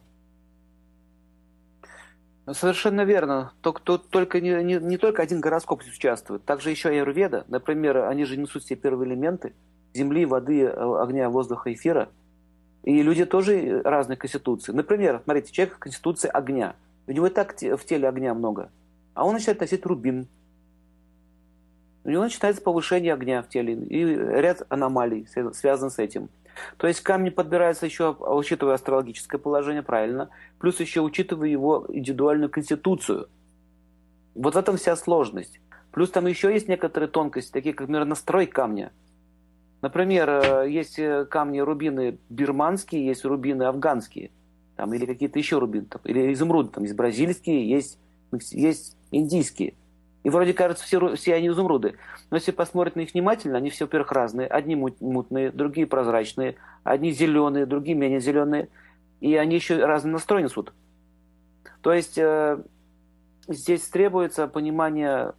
Совершенно 2.53 3.05
верно. 3.05 3.53
Только, 3.61 3.81
тут 3.83 4.09
только 4.09 4.41
не, 4.41 4.63
не, 4.63 4.75
не 4.77 4.97
только 4.97 5.23
один 5.23 5.41
гороскоп 5.41 5.83
участвует, 5.83 6.45
также 6.45 6.71
еще 6.71 6.95
и 6.95 6.99
Аюрведа. 6.99 7.45
Например, 7.49 8.09
они 8.09 8.25
же 8.25 8.37
несут 8.37 8.65
все 8.65 8.77
первые 8.77 9.09
элементы 9.09 9.53
земли, 9.95 10.25
воды, 10.25 10.67
огня, 10.67 11.29
воздуха, 11.31 11.73
эфира. 11.73 12.09
И 12.83 13.03
люди 13.03 13.25
тоже 13.25 13.83
разные 13.85 14.17
конституции. 14.17 14.73
Например, 14.73 15.21
смотрите, 15.25 15.53
человек 15.53 15.79
конституции 15.79 16.31
огня. 16.33 16.75
У 17.07 17.13
него 17.13 17.27
и 17.27 17.31
так 17.31 17.55
в 17.55 17.85
теле 17.85 18.09
огня 18.09 18.35
много. 18.35 18.71
А 19.15 19.27
он 19.27 19.35
начинает 19.35 19.61
носить 19.61 19.85
рубин. 19.85 20.29
У 22.05 22.11
него 22.11 22.23
начинается 22.23 22.63
повышение 22.63 23.13
огня 23.13 23.43
в 23.43 23.49
теле. 23.49 23.75
И 23.75 24.05
ряд 24.05 24.63
аномалий 24.69 25.27
связан 25.53 25.91
с 25.91 25.99
этим. 25.99 26.31
То 26.77 26.87
есть 26.87 27.01
камни 27.01 27.31
подбираются 27.31 27.87
еще, 27.87 28.17
учитывая 28.19 28.75
астрологическое 28.75 29.41
положение, 29.41 29.83
правильно, 29.83 30.31
плюс 30.59 30.81
еще 30.81 31.01
учитывая 31.01 31.49
его 31.49 31.87
индивидуальную 31.89 32.51
конституцию. 32.51 33.29
Вот 34.35 34.55
в 34.55 34.59
этом 34.59 34.77
вся 34.77 34.97
сложность. 34.97 35.61
Плюс 35.93 36.11
там 36.11 36.27
еще 36.27 36.53
есть 36.53 36.69
некоторые 36.69 37.09
тонкости, 37.09 37.51
такие 37.51 37.75
как, 37.75 37.89
например, 37.89 38.05
настрой 38.05 38.47
камня. 38.47 38.93
Например, 39.83 40.29
э, 40.29 40.71
есть 40.71 40.99
э, 40.99 41.25
камни 41.25 41.59
рубины 41.59 42.19
бирманские, 42.29 43.07
есть 43.07 43.25
рубины 43.25 43.65
афганские, 43.65 44.31
там, 44.77 44.93
или 44.95 45.07
какие-то 45.07 45.39
еще 45.39 45.59
рубины, 45.59 45.87
там, 45.87 46.03
или 46.05 46.33
изумруды, 46.33 46.71
там 46.71 46.85
есть 46.85 46.95
бразильские, 46.95 47.69
есть, 47.69 47.99
есть 48.53 48.97
индийские. 49.11 49.75
И 50.23 50.29
вроде 50.29 50.53
кажется, 50.53 50.85
все, 50.85 51.15
все 51.17 51.35
они 51.35 51.49
изумруды. 51.49 51.97
Но 52.31 52.37
если 52.37 52.51
посмотреть 52.51 52.97
на 52.97 53.01
них 53.01 53.13
внимательно, 53.15 53.57
они 53.57 53.71
все, 53.71 53.87
во-первых, 53.87 54.13
разные. 54.13 54.47
Одни 54.47 54.77
мутные, 54.77 55.51
другие 55.51 55.87
прозрачные, 55.87 56.57
одни 56.85 57.11
зеленые, 57.11 57.67
другие 57.67 57.97
менее 57.97 58.21
зеленые. 58.21 58.69
И 59.21 59.35
они 59.37 59.57
еще 59.57 59.85
разный 59.85 60.13
настрой 60.13 60.43
несут. 60.43 60.73
То 61.81 61.93
есть 61.93 62.19
э, 62.19 62.63
здесь 63.49 63.89
требуется 63.89 64.47
понимание 64.47 65.33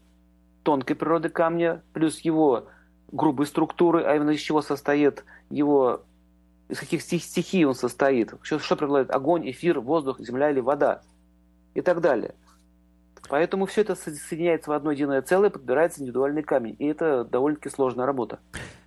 тонкой 0.64 0.96
природы 0.96 1.30
камня, 1.30 1.84
плюс 1.94 2.20
его 2.20 2.68
грубой 3.12 3.46
структуры, 3.46 4.04
а 4.04 4.16
именно 4.16 4.32
из 4.32 4.40
чего 4.40 4.62
состоит 4.62 5.26
его, 5.50 6.04
из 6.70 6.80
каких 6.80 7.02
стихий 7.02 7.66
он 7.66 7.76
состоит, 7.76 8.34
что, 8.42 8.58
что 8.60 8.76
преобладает 8.76 9.12
огонь, 9.12 9.50
эфир, 9.50 9.80
воздух, 9.80 10.20
земля 10.20 10.50
или 10.50 10.60
вода 10.60 11.02
и 11.74 11.82
так 11.82 12.02
далее. 12.02 12.36
Поэтому 13.30 13.66
все 13.66 13.82
это 13.82 13.96
соединяется 13.96 14.70
в 14.70 14.74
одно 14.74 14.92
единое 14.92 15.22
целое, 15.22 15.50
подбирается 15.50 16.02
индивидуальный 16.02 16.44
камень. 16.44 16.76
И 16.80 16.86
это 16.86 17.24
довольно-таки 17.24 17.74
сложная 17.74 18.06
работа. 18.06 18.40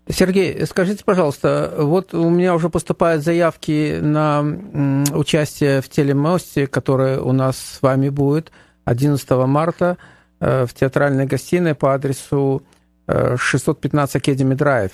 Сергей, 0.08 0.66
скажите, 0.66 1.02
пожалуйста, 1.02 1.74
вот 1.78 2.12
у 2.12 2.28
меня 2.28 2.54
уже 2.54 2.68
поступают 2.68 3.24
заявки 3.24 3.98
на 4.00 4.42
участие 5.14 5.80
в 5.80 5.88
телемосте, 5.88 6.66
который 6.66 7.18
у 7.18 7.32
нас 7.32 7.56
с 7.56 7.82
вами 7.82 8.10
будет 8.10 8.52
11 8.84 9.30
марта 9.46 9.96
э, 10.40 10.66
в 10.66 10.74
театральной 10.74 11.26
гостиной 11.26 11.74
по 11.74 11.94
адресу 11.94 12.62
615 13.06 14.16
Academy 14.16 14.56
Drive, 14.56 14.92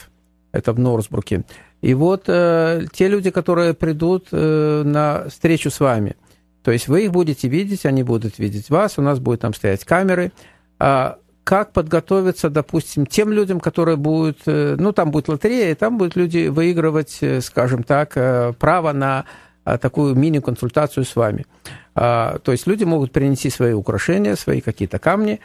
это 0.53 0.73
в 0.73 0.79
Норсбруке. 0.79 1.45
И 1.81 1.95
вот 1.95 2.25
э, 2.27 2.87
те 2.93 3.09
люди, 3.09 3.31
которые 3.31 3.73
придут 3.75 4.29
э, 4.33 4.83
на 4.85 5.29
встречу 5.29 5.71
с 5.71 5.81
вами– 5.81 6.17
то 6.63 6.71
есть 6.71 6.89
вы 6.89 7.05
их 7.05 7.13
будете 7.13 7.49
видеть, 7.49 7.87
они 7.87 8.03
будут 8.03 8.39
видеть 8.39 8.71
вас, 8.71 8.99
у 8.99 9.03
нас 9.03 9.19
будет 9.19 9.41
там 9.41 9.55
стоять 9.55 9.85
камеры. 9.85 10.33
А 10.79 11.19
как 11.45 11.73
подготовиться, 11.73 12.51
допустим, 12.51 13.07
тем 13.07 13.33
людям, 13.33 13.61
которые 13.61 13.97
будут, 13.97 14.41
ну, 14.47 14.93
там 14.93 15.11
будет 15.11 15.29
лотерея, 15.29 15.73
и 15.73 15.75
там 15.75 15.99
будут 15.99 16.17
люди 16.17 16.49
выигрывать, 16.49 17.21
скажем 17.41 17.83
так, 17.83 18.57
право 18.59 18.93
на 18.93 19.25
такую 19.65 20.15
мини-консультацию 20.15 21.05
с 21.05 21.17
вами. 21.17 21.47
То 21.95 22.41
есть 22.47 22.67
люди 22.67 22.85
могут 22.85 23.13
принести 23.13 23.51
свои 23.51 23.73
украшения, 23.73 24.37
свои 24.37 24.61
какие-то 24.61 24.99
камни, 24.99 25.41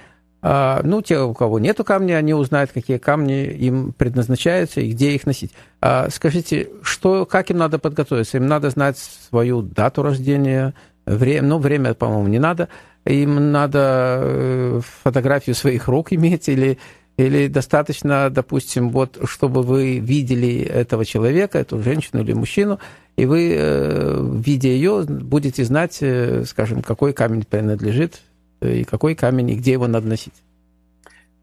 а, 0.48 0.82
ну, 0.84 1.02
те, 1.02 1.20
у 1.22 1.34
кого 1.34 1.58
нету 1.58 1.84
камня, 1.84 2.18
они 2.18 2.36
узнают, 2.36 2.72
какие 2.72 3.00
камни 3.00 3.46
им 3.46 3.94
предназначаются 3.94 4.80
и 4.80 4.92
где 4.92 5.16
их 5.16 5.26
носить. 5.26 5.52
А 5.82 6.08
скажите, 6.12 6.70
что, 6.84 7.26
как 7.26 7.50
им 7.50 7.58
надо 7.58 7.80
подготовиться? 7.80 8.38
Им 8.38 8.46
надо 8.46 8.70
знать 8.70 9.00
свою 9.00 9.64
дату 9.64 10.04
рождения, 10.04 10.76
время, 11.06 11.48
ну, 11.48 11.58
время, 11.60 11.94
по-моему, 11.94 12.28
не 12.28 12.40
надо. 12.40 12.70
Им 13.06 13.52
надо 13.52 14.20
э, 14.22 14.82
фотографию 15.04 15.56
своих 15.56 15.88
рук 15.88 16.12
иметь 16.12 16.50
или, 16.50 16.80
или 17.18 17.48
достаточно, 17.48 18.30
допустим, 18.30 18.90
вот, 18.90 19.20
чтобы 19.26 19.62
вы 19.62 20.00
видели 20.00 20.62
этого 20.62 21.06
человека, 21.06 21.60
эту 21.60 21.82
женщину 21.82 22.24
или 22.24 22.34
мужчину, 22.34 22.80
и 23.16 23.26
вы, 23.26 23.54
э, 23.56 24.40
видя 24.44 24.70
ее, 24.70 25.04
будете 25.04 25.64
знать, 25.64 26.00
э, 26.02 26.44
скажем, 26.46 26.82
какой 26.82 27.14
камень 27.14 27.44
принадлежит 27.44 28.22
и 28.62 28.84
какой 28.84 29.16
камень, 29.16 29.52
и 29.52 29.56
где 29.56 29.74
его 29.74 29.88
надо 29.88 30.08
носить. 30.08 30.34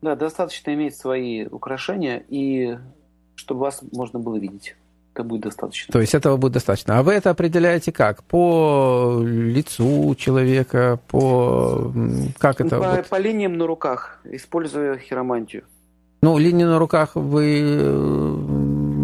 Да, 0.03 0.17
достаточно 0.17 0.75
иметь 0.75 0.97
свои 0.97 1.47
украшения, 1.47 2.25
и 2.29 2.77
чтобы 3.37 3.61
вас 3.61 3.83
можно 3.93 4.19
было 4.19 4.37
видеть. 4.37 4.75
Это 5.15 5.25
будет 5.25 5.43
достаточно. 5.43 5.93
То 5.93 6.01
есть 6.01 6.15
этого 6.15 6.37
будет 6.39 6.53
достаточно. 6.53 6.99
А 6.99 7.03
вы 7.03 7.13
это 7.13 7.31
определяете 7.31 7.93
как? 7.93 8.23
По 8.25 9.21
лицу 9.23 10.15
человека, 10.15 10.99
по... 11.09 11.93
Как 12.39 12.63
это? 12.63 12.79
По, 12.79 12.97
вот? 12.97 13.07
по 13.07 13.19
линиям 13.19 13.59
на 13.59 13.67
руках, 13.67 14.21
используя 14.25 14.97
хиромантию. 14.97 15.65
Ну, 16.23 16.39
линии 16.39 16.65
на 16.65 16.79
руках 16.79 17.11
вы... 17.15 17.63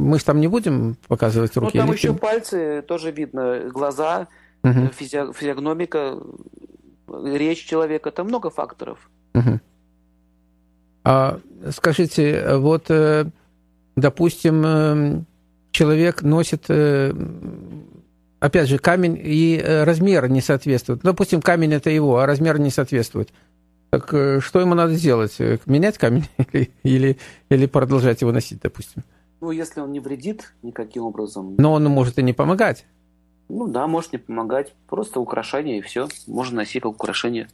Мы 0.08 0.18
же 0.18 0.24
там 0.24 0.40
не 0.40 0.46
будем 0.48 0.96
показывать 1.08 1.54
руки. 1.56 1.76
Ну, 1.76 1.84
там 1.84 1.92
еще 1.92 2.14
пальцы, 2.14 2.80
тоже 2.80 3.10
видно, 3.10 3.68
глаза, 3.68 4.28
угу. 4.62 4.88
физиогномика, 4.92 6.16
речь 7.24 7.66
человека, 7.66 8.08
это 8.08 8.24
много 8.24 8.48
факторов. 8.48 9.10
Угу. 9.34 9.60
А 11.04 11.40
скажите, 11.70 12.56
вот, 12.56 12.90
э, 12.90 13.26
допустим, 13.96 14.62
э, 14.64 15.22
человек 15.78 16.22
носит, 16.22 16.64
э, 16.68 17.12
опять 18.40 18.68
же, 18.68 18.78
камень, 18.78 19.16
и 19.22 19.62
размер 19.64 20.28
не 20.28 20.40
соответствует. 20.40 21.02
Допустим, 21.02 21.40
камень 21.40 21.72
это 21.72 21.90
его, 21.90 22.18
а 22.18 22.26
размер 22.26 22.58
не 22.58 22.70
соответствует. 22.70 23.32
Так 23.90 24.08
что 24.42 24.60
ему 24.60 24.74
надо 24.74 24.94
сделать? 24.94 25.38
Менять 25.66 25.96
камень 25.98 26.26
или, 26.52 26.70
или, 26.82 27.18
или 27.48 27.66
продолжать 27.66 28.20
его 28.22 28.32
носить, 28.32 28.60
допустим? 28.60 29.04
Ну, 29.40 29.52
если 29.52 29.80
он 29.80 29.92
не 29.92 30.00
вредит 30.00 30.52
никаким 30.62 31.04
образом. 31.04 31.54
Но 31.58 31.74
он 31.74 31.84
может 31.84 32.18
и 32.18 32.22
не 32.22 32.32
помогать. 32.32 32.84
Ну 33.48 33.68
да, 33.68 33.86
может 33.86 34.12
не 34.12 34.18
помогать. 34.18 34.74
Просто 34.88 35.20
украшение 35.20 35.78
и 35.78 35.80
все. 35.80 36.08
Можно 36.26 36.56
носить 36.56 36.82
как 36.82 36.92
украшение. 36.92 37.48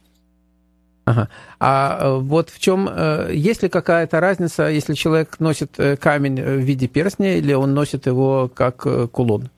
Ага. 1.05 1.29
А 1.59 1.99
э, 2.01 2.19
вот 2.19 2.49
в 2.49 2.59
чем, 2.59 2.89
э, 2.89 3.29
есть 3.31 3.61
ли 3.61 3.69
какая-то 3.69 4.19
разница, 4.19 4.63
если 4.63 4.95
человек 4.95 5.39
носит 5.39 5.79
э, 5.79 5.97
камень 5.97 6.41
в 6.41 6.59
виде 6.59 6.87
перстня 6.87 7.37
или 7.37 7.53
он 7.53 7.75
носит 7.75 8.07
его 8.07 8.49
как 8.53 9.11
кулон? 9.11 9.49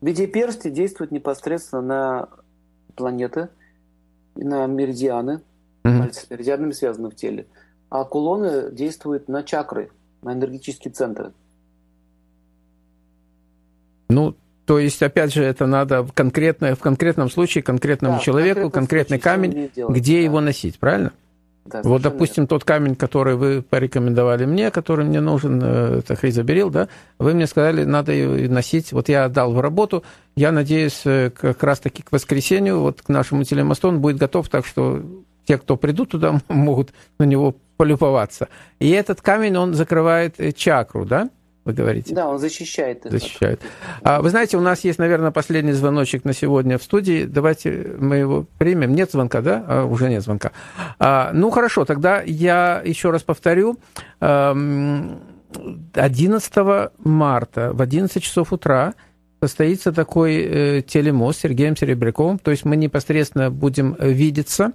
В 0.00 0.06
виде 0.06 0.26
перстня 0.26 0.70
действует 0.70 1.10
непосредственно 1.12 1.82
на 1.82 2.28
планеты, 2.94 3.48
на 4.36 4.66
меридианы, 4.66 5.40
mm-hmm. 5.82 5.98
пальцы 5.98 6.26
с 6.26 6.30
меридианами 6.30 6.72
связаны 6.72 7.08
в 7.08 7.16
теле. 7.16 7.46
А 7.88 8.04
кулоны 8.04 8.70
действуют 8.70 9.28
на 9.28 9.42
чакры, 9.42 9.90
на 10.20 10.34
энергетические 10.34 10.92
центры. 10.92 11.32
Ну, 14.10 14.36
то 14.68 14.78
есть, 14.78 15.02
опять 15.02 15.32
же, 15.32 15.42
это 15.42 15.64
надо 15.64 16.02
в, 16.02 16.12
конкретно, 16.12 16.74
в 16.76 16.80
конкретном 16.80 17.30
случае 17.30 17.62
конкретному 17.62 18.16
да, 18.16 18.20
человеку, 18.20 18.68
конкретный 18.68 19.18
камень, 19.18 19.70
где 19.74 20.16
да. 20.16 20.22
его 20.24 20.42
носить, 20.42 20.78
правильно? 20.78 21.12
Да, 21.64 21.80
вот, 21.82 22.02
допустим, 22.02 22.42
верно. 22.42 22.48
тот 22.48 22.64
камень, 22.64 22.94
который 22.94 23.36
вы 23.36 23.62
порекомендовали 23.62 24.44
мне, 24.44 24.70
который 24.70 25.06
мне 25.06 25.22
нужен, 25.22 25.58
э, 25.62 26.00
это 26.00 26.16
хризоберил, 26.16 26.68
да, 26.68 26.88
вы 27.18 27.32
мне 27.32 27.46
сказали, 27.46 27.84
надо 27.84 28.12
ее 28.12 28.50
носить. 28.50 28.92
Вот 28.92 29.08
я 29.08 29.24
отдал 29.24 29.54
в 29.54 29.60
работу, 29.60 30.04
я 30.36 30.52
надеюсь, 30.52 31.00
э, 31.06 31.30
как 31.30 31.62
раз-таки 31.62 32.02
к 32.02 32.12
воскресенью, 32.12 32.80
вот 32.80 33.00
к 33.00 33.08
нашему 33.08 33.44
телемосту 33.44 33.88
он 33.88 34.02
будет 34.02 34.18
готов, 34.18 34.50
так 34.50 34.66
что 34.66 35.02
те, 35.46 35.56
кто 35.56 35.78
придут 35.78 36.10
туда, 36.10 36.42
могут 36.48 36.92
на 37.18 37.24
него 37.24 37.56
полюбоваться. 37.78 38.48
И 38.80 38.90
этот 38.90 39.22
камень, 39.22 39.56
он 39.56 39.72
закрывает 39.72 40.34
э, 40.36 40.52
чакру, 40.52 41.06
да? 41.06 41.30
Вы 41.68 41.74
говорите. 41.74 42.14
Да, 42.14 42.26
он 42.28 42.38
защищает. 42.38 43.02
Защищает. 43.04 43.60
А, 44.02 44.22
вы 44.22 44.30
знаете, 44.30 44.56
у 44.56 44.60
нас 44.60 44.84
есть, 44.84 44.98
наверное, 44.98 45.30
последний 45.30 45.72
звоночек 45.72 46.24
на 46.24 46.32
сегодня 46.32 46.78
в 46.78 46.82
студии. 46.82 47.24
Давайте 47.24 47.94
мы 47.98 48.16
его 48.16 48.46
примем. 48.58 48.94
Нет 48.94 49.12
звонка, 49.12 49.42
да? 49.42 49.64
А, 49.68 49.84
уже 49.84 50.08
нет 50.08 50.22
звонка. 50.22 50.52
А, 50.98 51.30
ну, 51.34 51.50
хорошо, 51.50 51.84
тогда 51.84 52.22
я 52.22 52.82
еще 52.84 53.10
раз 53.10 53.22
повторю. 53.22 53.78
11 54.20 55.12
марта 57.04 57.72
в 57.72 57.82
11 57.82 58.22
часов 58.22 58.52
утра 58.52 58.94
состоится 59.42 59.92
такой 59.92 60.36
э, 60.36 60.82
телемост 60.82 61.38
с 61.38 61.42
Сергеем 61.42 61.76
Серебряковым. 61.76 62.38
То 62.38 62.50
есть 62.50 62.64
мы 62.64 62.76
непосредственно 62.76 63.50
будем 63.50 63.94
видеться, 64.00 64.72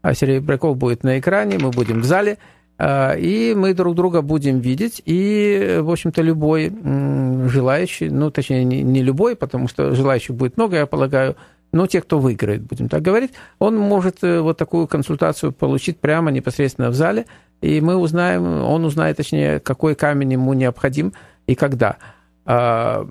а 0.00 0.14
Серебряков 0.14 0.76
будет 0.76 1.02
на 1.02 1.18
экране, 1.18 1.58
мы 1.58 1.70
будем 1.70 2.00
в 2.00 2.04
зале– 2.04 2.38
и 2.78 3.54
мы 3.56 3.72
друг 3.72 3.94
друга 3.94 4.20
будем 4.20 4.60
видеть, 4.60 5.00
и, 5.06 5.78
в 5.80 5.90
общем-то, 5.90 6.20
любой 6.20 6.70
желающий, 7.48 8.10
ну, 8.10 8.30
точнее, 8.30 8.64
не 8.64 9.02
любой, 9.02 9.34
потому 9.34 9.66
что 9.68 9.94
желающих 9.94 10.34
будет 10.36 10.58
много, 10.58 10.76
я 10.76 10.86
полагаю, 10.86 11.36
но 11.72 11.86
те, 11.86 12.00
кто 12.00 12.18
выиграет, 12.18 12.62
будем 12.62 12.88
так 12.88 13.02
говорить, 13.02 13.32
он 13.58 13.76
может 13.76 14.22
э, 14.22 14.40
вот 14.40 14.56
такую 14.56 14.86
консультацию 14.86 15.52
получить 15.52 15.98
прямо 15.98 16.30
непосредственно 16.30 16.90
в 16.90 16.94
зале, 16.94 17.26
и 17.60 17.80
мы 17.80 17.96
узнаем, 17.96 18.62
он 18.64 18.84
узнает, 18.84 19.16
точнее, 19.16 19.60
какой 19.60 19.94
камень 19.94 20.32
ему 20.32 20.54
необходим 20.54 21.12
и 21.46 21.54
когда. 21.54 21.96
А, 22.44 23.06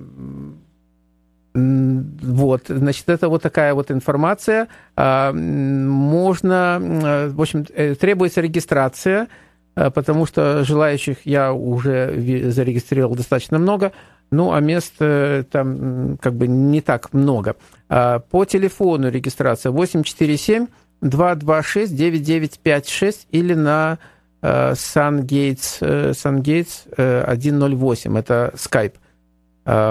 вот, 1.53 2.63
значит, 2.67 3.07
это 3.07 3.29
вот 3.29 3.41
такая 3.41 3.73
вот 3.73 3.89
информация. 3.91 4.67
Можно, 4.97 6.79
э, 6.81 7.27
в 7.29 7.41
общем, 7.41 7.65
э, 7.73 7.95
требуется 7.95 8.41
регистрация– 8.41 9.27
Э, 9.37 9.44
потому 9.75 10.25
что 10.25 10.63
желающих 10.63 11.25
я 11.25 11.53
уже 11.53 12.49
зарегистрировал 12.51 13.15
достаточно 13.15 13.59
много, 13.59 13.91
ну, 14.31 14.53
а 14.53 14.59
мест 14.59 14.93
э, 14.99 15.43
там 15.51 16.17
как 16.21 16.33
бы 16.33 16.47
не 16.47 16.81
так 16.81 17.13
много. 17.13 17.55
А 17.89 18.19
по 18.19 18.45
телефону 18.45 19.09
регистрация 19.09 19.71
847 19.71 20.67
226 21.01 21.95
9956 21.95 23.27
или 23.31 23.53
на 23.53 23.99
SunGates, 24.41 25.81
SunGates 26.11 26.85
108, 26.95 28.17
это 28.17 28.53
Skype. 28.55 28.93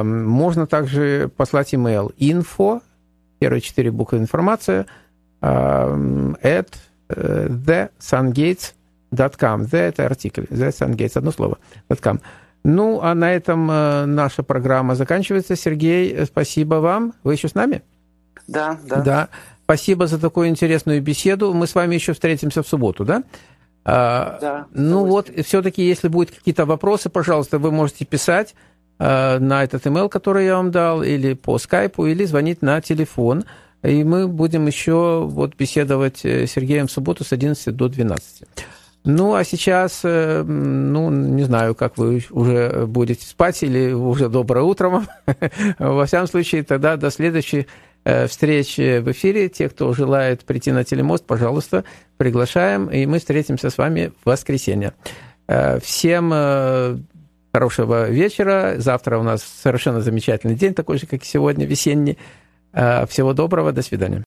Можно 0.05 0.67
также 0.67 1.31
послать 1.37 1.75
email 1.75 2.15
info, 2.19 2.81
первые 3.41 3.61
четыре 3.61 3.91
буквы 3.91 4.19
информация, 4.19 4.87
at 5.43 6.69
э, 7.09 7.49
the 7.49 7.91
SunGates 7.99 8.73
.com. 9.17 9.63
The– 9.63 9.79
это 9.79 10.07
артикль, 10.07 10.45
The 10.51 10.69
Sun 10.69 10.97
Gates, 10.97 11.13
одно 11.17 11.33
слово, 11.33 11.59
.com. 12.03 12.21
Ну, 12.65 13.01
а 13.03 13.15
на 13.15 13.33
этом 13.33 13.71
э, 13.71 14.07
наша 14.07 14.43
программа 14.43 14.95
заканчивается. 14.95 15.55
Сергей, 15.55 16.25
спасибо 16.25 16.77
вам. 16.77 17.13
Вы 17.23 17.35
еще 17.35 17.49
с 17.49 17.55
нами? 17.55 17.83
Да, 18.49 18.79
да. 18.87 19.01
Да. 19.03 19.29
Спасибо 19.65 20.07
за 20.07 20.19
такую 20.19 20.49
интересную 20.49 21.03
беседу. 21.03 21.53
Мы 21.53 21.67
с 21.67 21.75
вами 21.75 21.95
еще 21.95 22.13
встретимся 22.13 22.63
в 22.63 22.69
субботу, 22.69 23.05
да? 23.05 23.23
А, 23.85 24.39
да. 24.41 24.67
Ну 24.73 25.07
вот, 25.07 25.31
все-таки, 25.45 25.87
если 25.87 26.09
будут 26.09 26.31
какие-то 26.31 26.65
вопросы, 26.65 27.11
пожалуйста, 27.11 27.59
вы 27.59 27.71
можете 27.71 28.07
писать 28.07 28.55
э, 28.99 29.39
на 29.39 29.63
этот 29.63 29.87
email, 29.87 30.09
который 30.09 30.47
я 30.47 30.57
вам 30.57 30.71
дал, 30.71 31.03
или 31.03 31.35
по 31.35 31.59
скайпу, 31.59 32.07
или 32.07 32.25
звонить 32.25 32.63
на 32.63 32.81
телефон. 32.81 33.45
И 33.83 34.05
мы 34.05 34.27
будем 34.27 34.67
еще 34.67 35.27
вот 35.27 35.55
беседовать 35.57 36.25
э, 36.25 36.47
с 36.47 36.53
Сергеем 36.53 36.87
в 36.87 36.93
субботу 36.93 37.25
с 37.25 37.33
11 37.33 37.77
до 37.77 37.89
12. 37.89 38.49
Ну, 39.05 39.35
а 39.35 39.45
сейчас, 39.45 40.01
э, 40.03 40.43
ну, 40.43 41.11
не 41.11 41.43
знаю, 41.43 41.75
как 41.75 41.99
вы 41.99 42.23
уже 42.31 42.87
будете 42.87 43.27
спать 43.27 43.63
или 43.63 43.93
уже 43.93 44.31
доброе 44.31 44.65
утро. 44.65 45.03
Во 45.79 46.07
всяком 46.07 46.27
случае, 46.27 46.63
тогда 46.63 46.97
до 46.97 47.11
следующей 47.11 47.67
э, 48.05 48.27
встречи 48.27 49.01
в 49.01 49.11
эфире. 49.13 49.51
Те, 49.51 49.69
кто 49.69 49.93
желает 49.93 50.45
прийти 50.45 50.73
на 50.73 50.85
телемост, 50.85 51.27
пожалуйста, 51.27 51.85
приглашаем, 52.17 52.87
и 52.87 53.05
мы 53.05 53.19
встретимся 53.19 53.69
с 53.69 53.77
вами 53.77 54.13
в 54.25 54.31
воскресенье. 54.31 54.95
Э, 55.49 55.79
всем 55.81 56.31
хорошего 57.53 58.09
вечера. 58.09 58.77
Завтра 58.79 59.19
у 59.19 59.23
нас 59.23 59.43
совершенно 59.43 60.01
замечательный 60.01 60.55
день, 60.55 60.73
такой 60.73 60.97
же, 60.97 61.07
как 61.07 61.23
и 61.23 61.27
сегодня, 61.27 61.67
весенний. 61.67 62.17
Всего 62.73 63.35
доброго, 63.35 63.71
до 63.71 63.83
свидания. 63.83 64.23